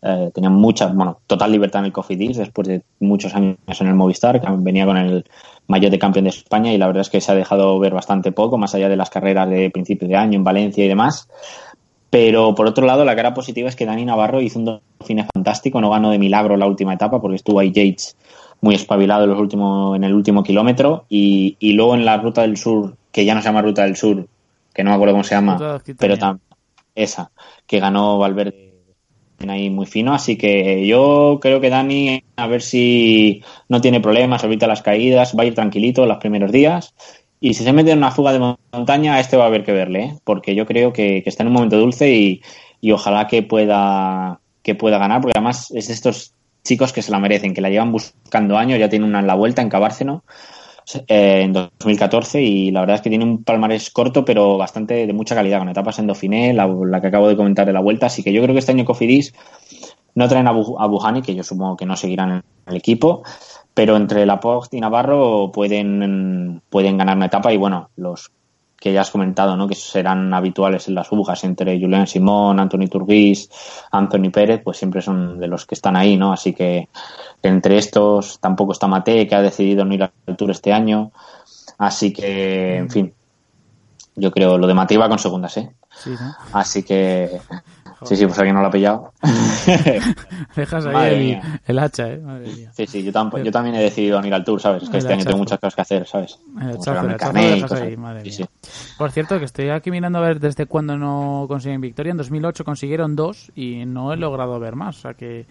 [0.00, 3.94] Eh, tenía mucha, bueno, total libertad en el Cofidis después de muchos años en el
[3.94, 5.26] Movistar, que venía con el
[5.66, 8.32] maillot de campeón de España y la verdad es que se ha dejado ver bastante
[8.32, 11.28] poco, más allá de las carreras de principio de año en Valencia y demás.
[12.14, 15.80] Pero por otro lado, la cara positiva es que Dani Navarro hizo un Dauphiné fantástico,
[15.80, 18.16] no ganó de milagro la última etapa porque estuvo ahí Yates
[18.60, 22.42] muy espabilado en, los últimos, en el último kilómetro y, y luego en la ruta
[22.42, 24.28] del sur, que ya no se llama ruta del sur,
[24.72, 25.58] que no me acuerdo cómo se llama,
[25.98, 26.38] pero tam-
[26.94, 27.32] esa,
[27.66, 28.74] que ganó Valverde
[29.48, 34.44] ahí muy fino, así que yo creo que Dani, a ver si no tiene problemas,
[34.44, 36.94] evita las caídas, va a ir tranquilito los primeros días.
[37.46, 39.72] Y si se mete en una fuga de montaña, a este va a haber que
[39.72, 40.14] verle, ¿eh?
[40.24, 42.40] porque yo creo que, está en un momento dulce y,
[42.80, 46.32] y ojalá que pueda, que pueda ganar, porque además es de estos
[46.62, 49.34] chicos que se la merecen, que la llevan buscando años, ya tiene una en la
[49.34, 50.24] vuelta en Cabárceno
[51.06, 55.12] eh, en 2014 y la verdad es que tiene un palmarés corto pero bastante de
[55.12, 58.06] mucha calidad con etapas en Dauphiné, la, la que acabo de comentar de la vuelta,
[58.06, 59.34] así que yo creo que este año Cofidis
[60.14, 63.22] no traen a, Bu- a Buhani, que yo supongo que no seguirán en el equipo,
[63.74, 68.30] pero entre Laporte y Navarro pueden, pueden ganar una etapa y bueno, los
[68.84, 69.66] que ya has comentado, ¿no?
[69.66, 73.48] que serán habituales en las fugas entre Julián Simón, Anthony Turguís,
[73.90, 76.34] Anthony Pérez, pues siempre son de los que están ahí, ¿no?
[76.34, 76.88] Así que
[77.42, 81.12] entre estos tampoco está Mate, que ha decidido no ir al Tour este año.
[81.78, 83.14] Así que, en fin,
[84.16, 85.74] yo creo lo de Mate iba con segundas, ¿eh?
[85.90, 86.34] Sí, ¿no?
[86.52, 87.40] Así que,
[88.04, 89.12] sí, sí, pues alguien no lo ha pillado.
[90.56, 92.18] Dejas ahí el, hacha, ¿eh?
[92.18, 92.70] Madre mía.
[92.74, 94.84] Sí, sí, yo, tampo- yo también he decidido no ir al Tour, ¿sabes?
[94.84, 96.38] Es que El este año tengo muchas cosas que hacer, ¿sabes?
[96.60, 98.32] El el dejas ahí, madre mía.
[98.32, 98.44] sí.
[98.98, 102.10] Por cierto, que estoy aquí mirando a ver desde cuándo no consiguen victoria.
[102.12, 104.98] En 2008 consiguieron dos y no he logrado ver más.
[104.98, 105.46] O sea que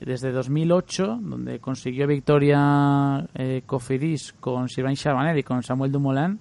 [0.00, 6.40] desde 2008, donde consiguió victoria eh, Cofidis con Sylvain Chabanel y con Samuel Dumoulin,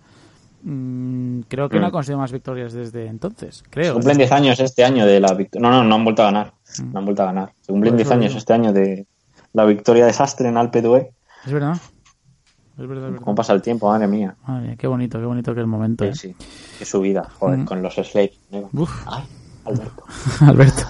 [0.64, 1.92] mm, creo que no ha Mm.
[1.92, 3.58] conseguido más victorias desde entonces.
[3.58, 3.94] Se Creo.
[3.94, 5.70] cumplen 10 años este año de la victoria.
[5.70, 6.54] No, no, no han vuelto a ganar.
[6.92, 7.54] No han vuelto a ganar.
[7.62, 9.06] Se cumplen Por 10 eso años este año de
[9.54, 11.08] la victoria de Sastre en Alpe d'Huez.
[11.46, 11.74] Es verdad.
[11.76, 13.20] Es verdad, es verdad.
[13.24, 13.88] ¿Cómo pasa el tiempo?
[13.90, 14.36] Madre mía.
[14.48, 16.06] Madre mía, qué bonito, qué bonito que el momento.
[16.06, 16.16] ¿eh?
[16.16, 16.46] Sí, sí.
[16.80, 17.66] Qué subida, joder, Mm.
[17.66, 18.40] con los slaves.
[18.52, 18.70] ¿no?
[18.74, 18.92] Uf.
[19.06, 19.24] Ay,
[19.66, 20.04] Alberto.
[20.42, 20.84] Alberto,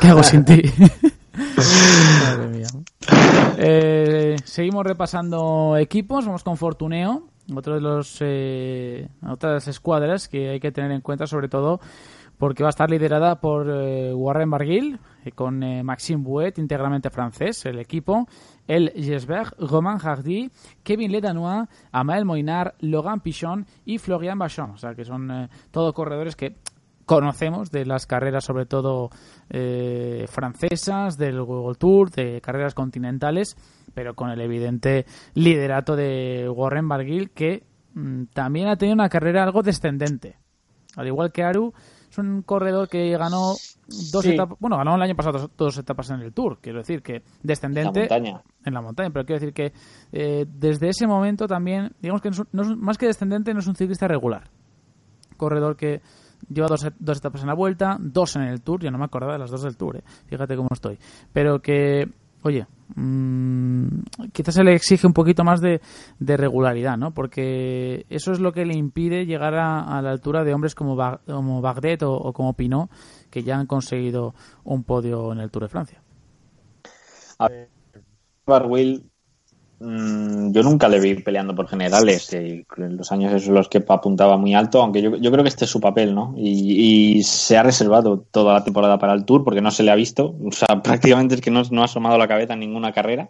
[0.00, 0.62] ¿qué hago sin ti?
[1.36, 2.66] Madre mía.
[3.58, 7.24] Eh, seguimos repasando equipos, vamos con Fortuneo,
[7.54, 11.80] otro de los eh, otras escuadras que hay que tener en cuenta, sobre todo
[12.38, 17.10] porque va a estar liderada por eh, Warren Barguil, eh, con eh, Maxime Bouet, íntegramente
[17.10, 18.26] francés, el equipo,
[18.66, 20.50] El Jesberg, Romain Hardy,
[20.82, 24.72] Kevin Ledanois, Amael Moinar, Logan Pichon y Florian Bachon.
[24.72, 26.56] O sea, que son todos corredores que
[27.06, 29.10] conocemos de las carreras sobre todo
[30.28, 33.56] francesas, del World Tour, de carreras continentales,
[33.94, 37.64] pero con el evidente liderato de Warren Barguil que
[37.94, 40.36] mm, también ha tenido una carrera algo descendente.
[40.96, 41.72] Al igual que Aru,
[42.10, 43.54] es un corredor que ganó
[44.12, 44.30] dos Sí.
[44.32, 47.22] etapas, bueno, ganó el año pasado dos, dos etapas en el Tour, quiero decir que
[47.42, 48.42] descendente La montaña.
[48.64, 49.72] en la montaña, pero quiero decir que
[50.12, 53.58] eh, desde ese momento también, digamos que no es no es más que descendente, no
[53.60, 54.44] es un ciclista regular.
[55.36, 56.00] Corredor que
[56.48, 59.32] lleva dos, dos etapas en la vuelta, dos en el Tour, yo no me acordaba
[59.32, 60.98] de las dos del Tour, eh, fíjate cómo estoy,
[61.32, 62.08] pero que
[62.42, 63.88] oye, mm,
[64.32, 65.80] quizás se le exige un poquito más de,
[66.20, 67.12] regularidad, ¿no?
[67.12, 71.20] Porque eso es lo que le impide llegar a, la altura de hombres como, ba
[71.26, 72.90] como Bagdet o, como Pinot,
[73.30, 74.34] que ya han conseguido
[74.64, 76.02] un podio en el Tour de Francia.
[77.38, 77.68] A ver,
[79.86, 82.32] Mm, yo nunca le vi peleando por generales.
[82.32, 82.64] en
[82.96, 85.70] los años esos los que apuntaba muy alto, aunque yo, yo creo que este es
[85.70, 86.32] su papel, ¿no?
[86.38, 89.90] Y, y, se ha reservado toda la temporada para el Tour porque no se le
[89.90, 90.34] ha visto.
[90.42, 93.28] O sea, prácticamente es que no, no ha asomado la cabeza en ninguna carrera.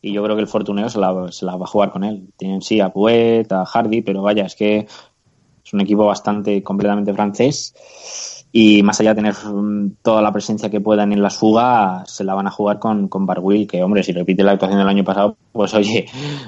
[0.00, 2.28] Y yo creo que el Fortuneo se la, se la va a jugar con él.
[2.36, 4.86] Tienen sí a Puet, a Hardy, pero vaya, es que
[5.64, 7.74] es un equipo bastante completamente francés
[8.52, 12.24] y más allá de tener mm, toda la presencia que puedan en las fugas, se
[12.24, 15.04] la van a jugar con, con Barwill, que hombre, si repite la actuación del año
[15.04, 16.06] pasado, pues oye,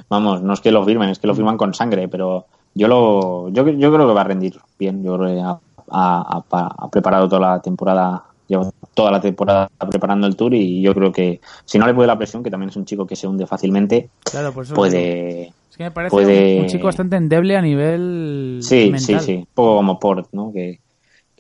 [0.09, 3.49] vamos, no es que lo firmen, es que lo firman con sangre, pero yo lo
[3.51, 5.59] yo, yo creo que va a rendir bien, yo creo que ha,
[5.91, 10.93] ha, ha preparado toda la temporada lleva toda la temporada preparando el tour y yo
[10.93, 13.29] creo que si no le puede la presión, que también es un chico que se
[13.29, 15.53] hunde fácilmente, claro, por eso puede...
[15.71, 16.57] Es que me parece puede...
[16.57, 19.21] un, un, chico bastante endeble a nivel Sí, mental.
[19.21, 20.53] sí, sí, un poco como Port, ¿no?
[20.53, 20.81] Que,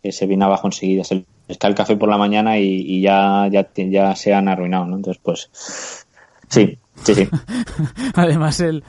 [0.03, 1.05] que se viene abajo enseguida.
[1.05, 4.49] Se les cae el café por la mañana y, y ya, ya, ya se han
[4.49, 4.97] arruinado, ¿no?
[4.97, 5.51] Entonces, pues,
[6.49, 7.29] sí, sí, sí.
[8.15, 8.85] Además, el,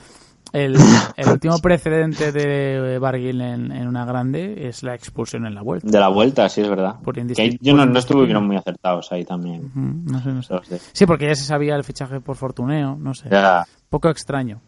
[0.53, 0.75] el,
[1.15, 5.89] el, último precedente de Barguil en, en, una grande es la expulsión en la vuelta.
[5.89, 6.95] De la vuelta, sí, es verdad.
[7.01, 9.71] Por que yo no, no estuvieron muy acertados ahí también.
[9.75, 10.79] Uh -huh, no sé, no sé.
[10.91, 13.29] Sí, porque ya se sabía el fichaje por Fortuneo, no sé.
[13.29, 13.65] Ya.
[13.89, 14.59] Poco extraño.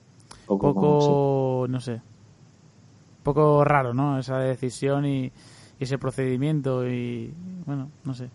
[0.46, 1.72] Poco, poco como, sí.
[1.72, 2.02] no sé.
[3.24, 4.20] Poco raro, ¿no?
[4.20, 5.32] Esa decisión y
[5.80, 7.34] ese procedimiento y,
[7.66, 8.30] bueno, no sé.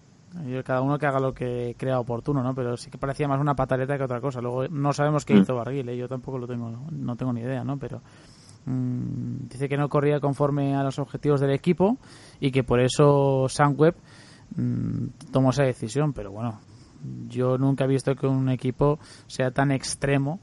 [0.65, 2.55] Cada uno que haga lo que crea oportuno, ¿no?
[2.55, 4.41] Pero sí que parecía más una pataleta que otra cosa.
[4.43, 5.39] Luego no sabemos qué Mm.
[5.39, 5.97] hizo Barguil, ¿eh?
[5.97, 7.79] yo tampoco lo tengo, no tengo ni idea, ¿no?
[7.79, 8.03] Pero
[8.67, 11.97] mmm, dice que no corría conforme a los objetivos del equipo
[12.41, 13.95] y que por eso Sunweb
[14.55, 16.13] mmm, tomó esa decisión.
[16.13, 16.61] Pero bueno,
[17.27, 20.41] yo nunca he visto que un equipo sea tan extremo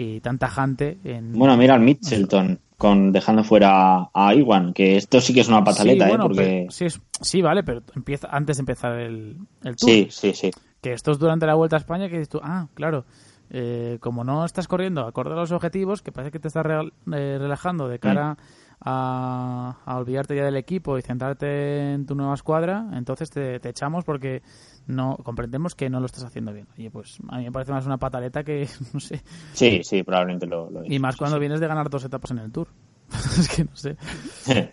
[0.00, 1.32] y tan tajante en...
[1.32, 5.62] Bueno, mira al Mitchelton con dejando fuera a Iwan, que esto sí que es una
[5.62, 6.26] pataleta, sí, bueno, ¿eh?
[6.26, 6.42] Porque...
[6.42, 9.90] pero, sí, es, sí, vale, pero empieza antes de empezar el, el tour.
[9.90, 10.50] Sí, sí, sí.
[10.80, 13.04] Que esto es durante la Vuelta a España que dices tú, ah, claro,
[13.50, 16.90] eh, como no estás corriendo acorde a los objetivos, que parece que te estás re,
[17.12, 18.36] eh, relajando de cara mm.
[18.80, 23.68] A, a, olvidarte ya del equipo y centrarte en tu nueva escuadra, entonces te, te,
[23.68, 24.42] echamos porque
[24.86, 26.66] no comprendemos que no lo estás haciendo bien.
[26.76, 29.22] Y pues a mí me parece más una pataleta que, no sé.
[29.52, 31.40] Sí, sí, probablemente lo, lo Y más cuando sí.
[31.40, 32.68] vienes de ganar dos etapas en el Tour.
[33.38, 33.96] es que no sé.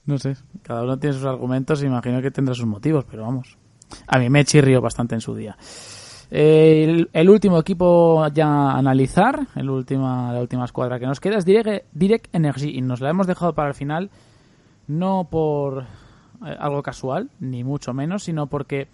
[0.05, 0.35] No sé.
[0.61, 3.57] Cada uno tiene sus argumentos y imagino que tendrá sus motivos, pero vamos.
[4.07, 5.57] A mí me chirrió bastante en su día.
[6.29, 11.37] Eh, el, último equipo ya a analizar, el última, la última escuadra que nos queda
[11.37, 14.09] es Direct, Direct Energy y nos la hemos dejado para el final
[14.87, 15.85] no por
[16.45, 18.87] eh, algo casual, ni mucho menos, sino porque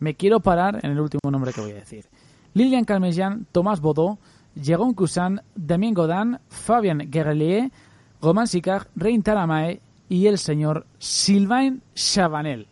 [0.00, 2.06] me quiero parar en el último nombre que voy a decir.
[2.54, 4.18] Lilian Calmejean, Tomás Bodó,
[4.56, 7.70] Jérôme Cousin, Damien Godin, Fabien Guerrelier,
[8.22, 12.66] Roman Sicard, Rein Taramae y el señor Sylvain Chavanel.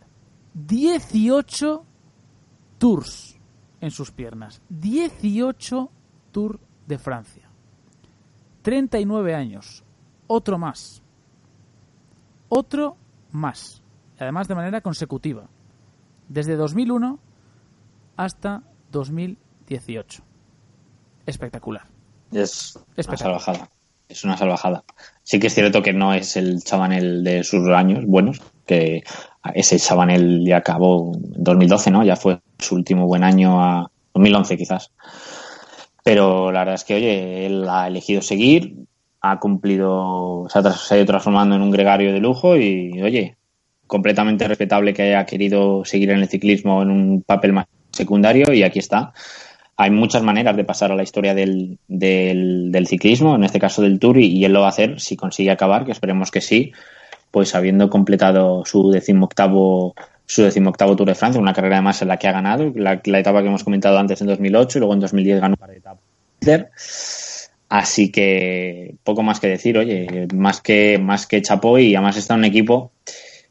[0.53, 1.83] 18
[2.77, 3.34] tours
[3.81, 4.61] en sus piernas.
[4.69, 5.89] 18
[6.31, 7.49] tours de Francia.
[8.61, 9.83] 39 años.
[10.27, 11.01] Otro más.
[12.49, 12.97] Otro
[13.31, 13.81] más.
[14.19, 15.47] Además de manera consecutiva.
[16.29, 17.19] Desde 2001
[18.17, 20.23] hasta 2018.
[21.25, 21.83] Espectacular.
[22.31, 23.35] Es Espectacular.
[23.35, 23.69] una salvajada.
[24.07, 24.83] Es una salvajada.
[25.23, 29.03] Sí que es cierto que no es el Chabanel de sus años buenos, que
[29.53, 32.03] ese Chabanel ya acabó en 2012, ¿no?
[32.03, 34.91] Ya fue su último buen año a 2011 quizás.
[36.03, 38.75] Pero la verdad es que, oye, él ha elegido seguir,
[39.21, 43.37] ha cumplido, se ha, se ha ido transformando en un gregario de lujo y, oye,
[43.87, 48.63] completamente respetable que haya querido seguir en el ciclismo en un papel más secundario y
[48.63, 49.13] aquí está.
[49.77, 53.99] Hay muchas maneras de pasar a la historia del, del, ciclismo, en este caso del
[53.99, 56.71] Tour, y, y, él lo va a hacer si consigue acabar, que esperemos que sí,
[57.31, 59.95] pues habiendo completado su decimoctavo
[60.25, 63.41] su decimoctavo Tour de Francia, una carrera además en la que ha ganado, la, etapa
[63.41, 67.51] que hemos comentado antes en 2008 y luego en 2010 ganó un par de etapas.
[67.67, 72.35] Así que poco más que decir, oye, más que más que chapó y además está
[72.35, 72.91] un equipo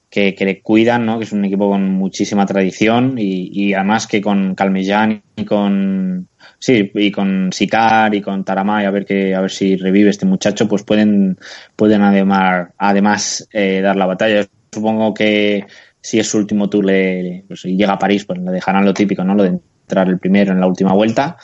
[0.08, 1.18] que, que, le cuidan, ¿no?
[1.18, 6.28] que es un equipo con muchísima tradición y, y además que con Calmellán y con
[6.60, 10.24] sí y con Sicar y con Taramay a ver que a ver si revive este
[10.24, 11.36] muchacho pues pueden
[11.76, 15.66] pueden además además eh, dar la batalla supongo que
[16.04, 18.92] si es su último tour le, pues, y llega a París pues le dejarán lo
[18.92, 21.38] típico no lo de entrar el primero en la última vuelta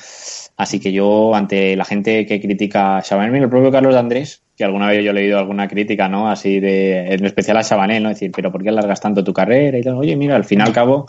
[0.57, 4.65] así que yo ante la gente que critica a Chabanel el propio Carlos Andrés que
[4.65, 6.29] alguna vez yo he leído alguna crítica, ¿no?
[6.29, 8.11] Así de, en especial a Chabanel, ¿no?
[8.11, 9.79] Decir, pero ¿por qué alargas tanto tu carrera?
[9.79, 9.95] Y tal.
[9.95, 11.07] Oye, mira, al fin y al cabo,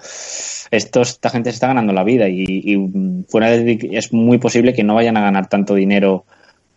[0.72, 4.86] esta gente se está ganando la vida y, y fuera de, es muy posible que
[4.86, 6.24] no vayan a ganar tanto dinero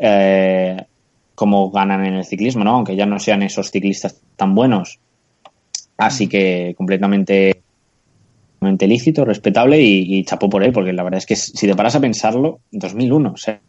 [0.00, 0.84] eh,
[1.36, 2.72] como ganan en el ciclismo, ¿no?
[2.74, 4.98] Aunque ya no sean esos ciclistas tan buenos.
[5.96, 7.62] Así que completamente,
[8.58, 11.74] completamente lícito, respetable y, y, chapó por él, porque la verdad es que si te
[11.74, 13.60] paras a pensarlo, 2001, o sea,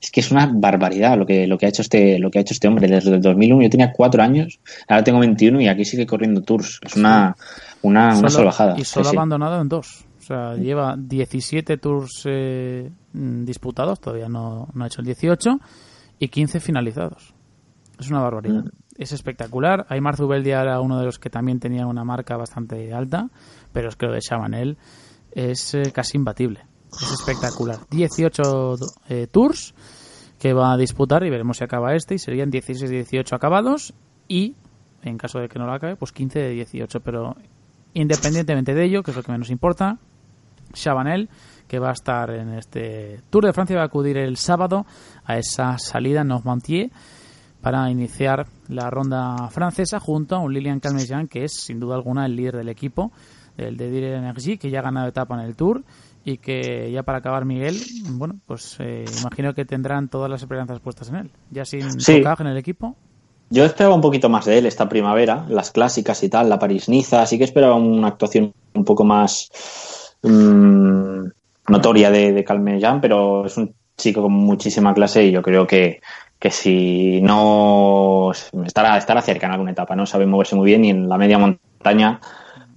[0.00, 2.42] es que es una barbaridad lo que, lo que ha hecho este, lo que ha
[2.42, 3.62] hecho este hombre desde el 2001.
[3.62, 4.58] Yo tenía cuatro años,
[4.88, 6.80] ahora tengo 21 y aquí sigue corriendo tours.
[6.82, 7.36] Es una,
[7.82, 8.74] una, una salvajada.
[8.76, 10.04] Y solo Sí, abandonado en dos.
[10.18, 15.58] O sea, lleva 17 tours eh, mm, disputados, todavía no, no ha hecho el 18,
[16.18, 17.34] y 15 finalizados.
[17.98, 18.64] Es una barbaridad.
[18.96, 19.86] Es espectacular.
[19.88, 23.30] Aymar Zubeldia era uno de los que también tenía una marca bastante alta,
[23.72, 24.76] pero es que lo de Chabanel
[25.32, 26.64] es eh, casi imbatible.
[26.92, 27.78] Es espectacular.
[27.90, 28.74] 18
[29.08, 29.74] eh, tours
[30.38, 33.94] que va a disputar y veremos si acaba este y serían 16-18 acabados
[34.28, 34.56] y
[35.02, 37.36] en caso de que no lo acabe, pues 15 de 18, pero
[37.94, 39.98] independientemente de ello, que es lo que menos importa,
[40.72, 41.28] Chabanel,
[41.68, 44.86] que va a estar en este Tour de Francia, va a acudir el sábado
[45.24, 46.90] a esa salida en Normandier
[47.62, 52.26] para iniciar la ronda francesa junto a un Lilian Calmejean, que es sin duda alguna
[52.26, 53.12] el líder del equipo,
[53.56, 55.82] el de Dire Energy, que ya ha ganado etapa en el Tour
[56.24, 57.76] y que ya para acabar Miguel,
[58.10, 61.30] bueno, pues eh, imagino que tendrán todas las esperanzas puestas en él.
[61.50, 62.22] Ya sin Sí.
[62.38, 62.96] En el equipo,
[63.50, 67.22] Yo esperaba un poquito más de él esta primavera, las clásicas y tal, la París-Niza,
[67.22, 69.50] así que esperaba una actuación un poco más
[70.22, 71.26] mm,
[71.68, 76.00] notoria de, de Calmejean, pero es un chico con muchísima clase y yo creo que,
[76.42, 78.32] que si no
[78.66, 81.38] estará, estará cerca en alguna etapa, no sabe moverse muy bien y en la media
[81.38, 82.18] montaña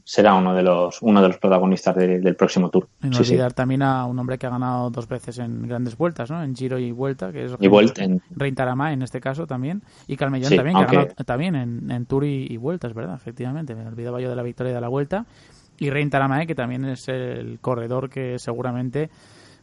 [0.04, 2.88] será uno de los uno de los protagonistas de- del próximo tour.
[3.02, 3.32] y no Sí, sí.
[3.32, 6.44] olvidar también a un hombre que ha ganado dos veces en grandes vueltas, ¿no?
[6.44, 10.16] En Giro y Vuelta, que es Y Vuelta en- Reintarama en este caso también, y
[10.16, 13.16] Calmellón Sí, también, que ha ganado también en, en Tour y, y Vuelta, es verdad,
[13.16, 13.74] efectivamente.
[13.74, 15.26] Me olvidaba yo de la victoria de la Vuelta.
[15.80, 19.10] Y Reintaramae, que también es el corredor que seguramente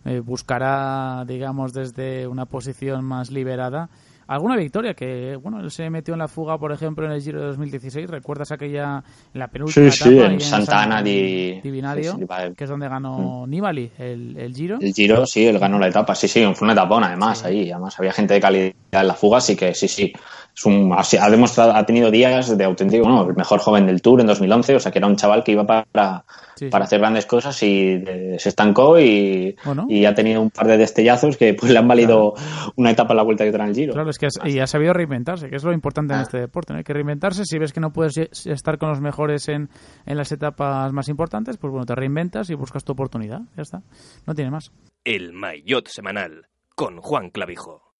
[0.04, 3.88] eh, buscará, digamos, desde una posición más liberada
[4.28, 7.40] alguna victoria que, bueno, él se metió en la fuga, por ejemplo, en el Giro
[7.40, 8.08] de 2016.
[8.08, 9.02] ¿Recuerdas aquella,
[9.34, 10.26] en la penúltima Sí, sí, etapa?
[10.26, 12.54] en ahí Santa Ana San- di- Divinario, sí, sí, vale.
[12.54, 14.78] que es donde ganó Nibali el, el Giro.
[14.80, 17.98] El Giro, sí, él ganó la etapa, sí, sí, fue una etapona además ahí, además
[17.98, 20.12] había gente de calidad en la fuga, así que sí, sí,
[20.54, 24.02] es un, ha, ha demostrado, ha tenido días de auténtico, bueno, el mejor joven del
[24.02, 26.24] Tour en 2011, o sea que era un chaval que iba para,
[26.54, 29.86] Sí, para hacer grandes cosas y eh, se estancó y, Bueno.
[29.88, 32.34] y ha tenido un par de destellazos que pues le han valido
[32.76, 33.94] una etapa en la vuelta y otra en el Giro.
[33.94, 36.22] Claro, es que has- y ha sabido reinventarse, que es lo importante en Ah.
[36.22, 36.72] este deporte.
[36.74, 36.78] ¿no?
[36.78, 37.44] Hay que reinventarse.
[37.46, 39.70] Si ves que no puedes e- estar con los mejores en,
[40.06, 43.40] en las etapas más importantes, pues bueno, te reinventas y buscas tu oportunidad.
[43.56, 43.82] Ya está.
[44.26, 44.70] No tiene más.
[45.04, 46.46] El Maillot Semanal
[46.76, 47.91] con Juan Clavijo.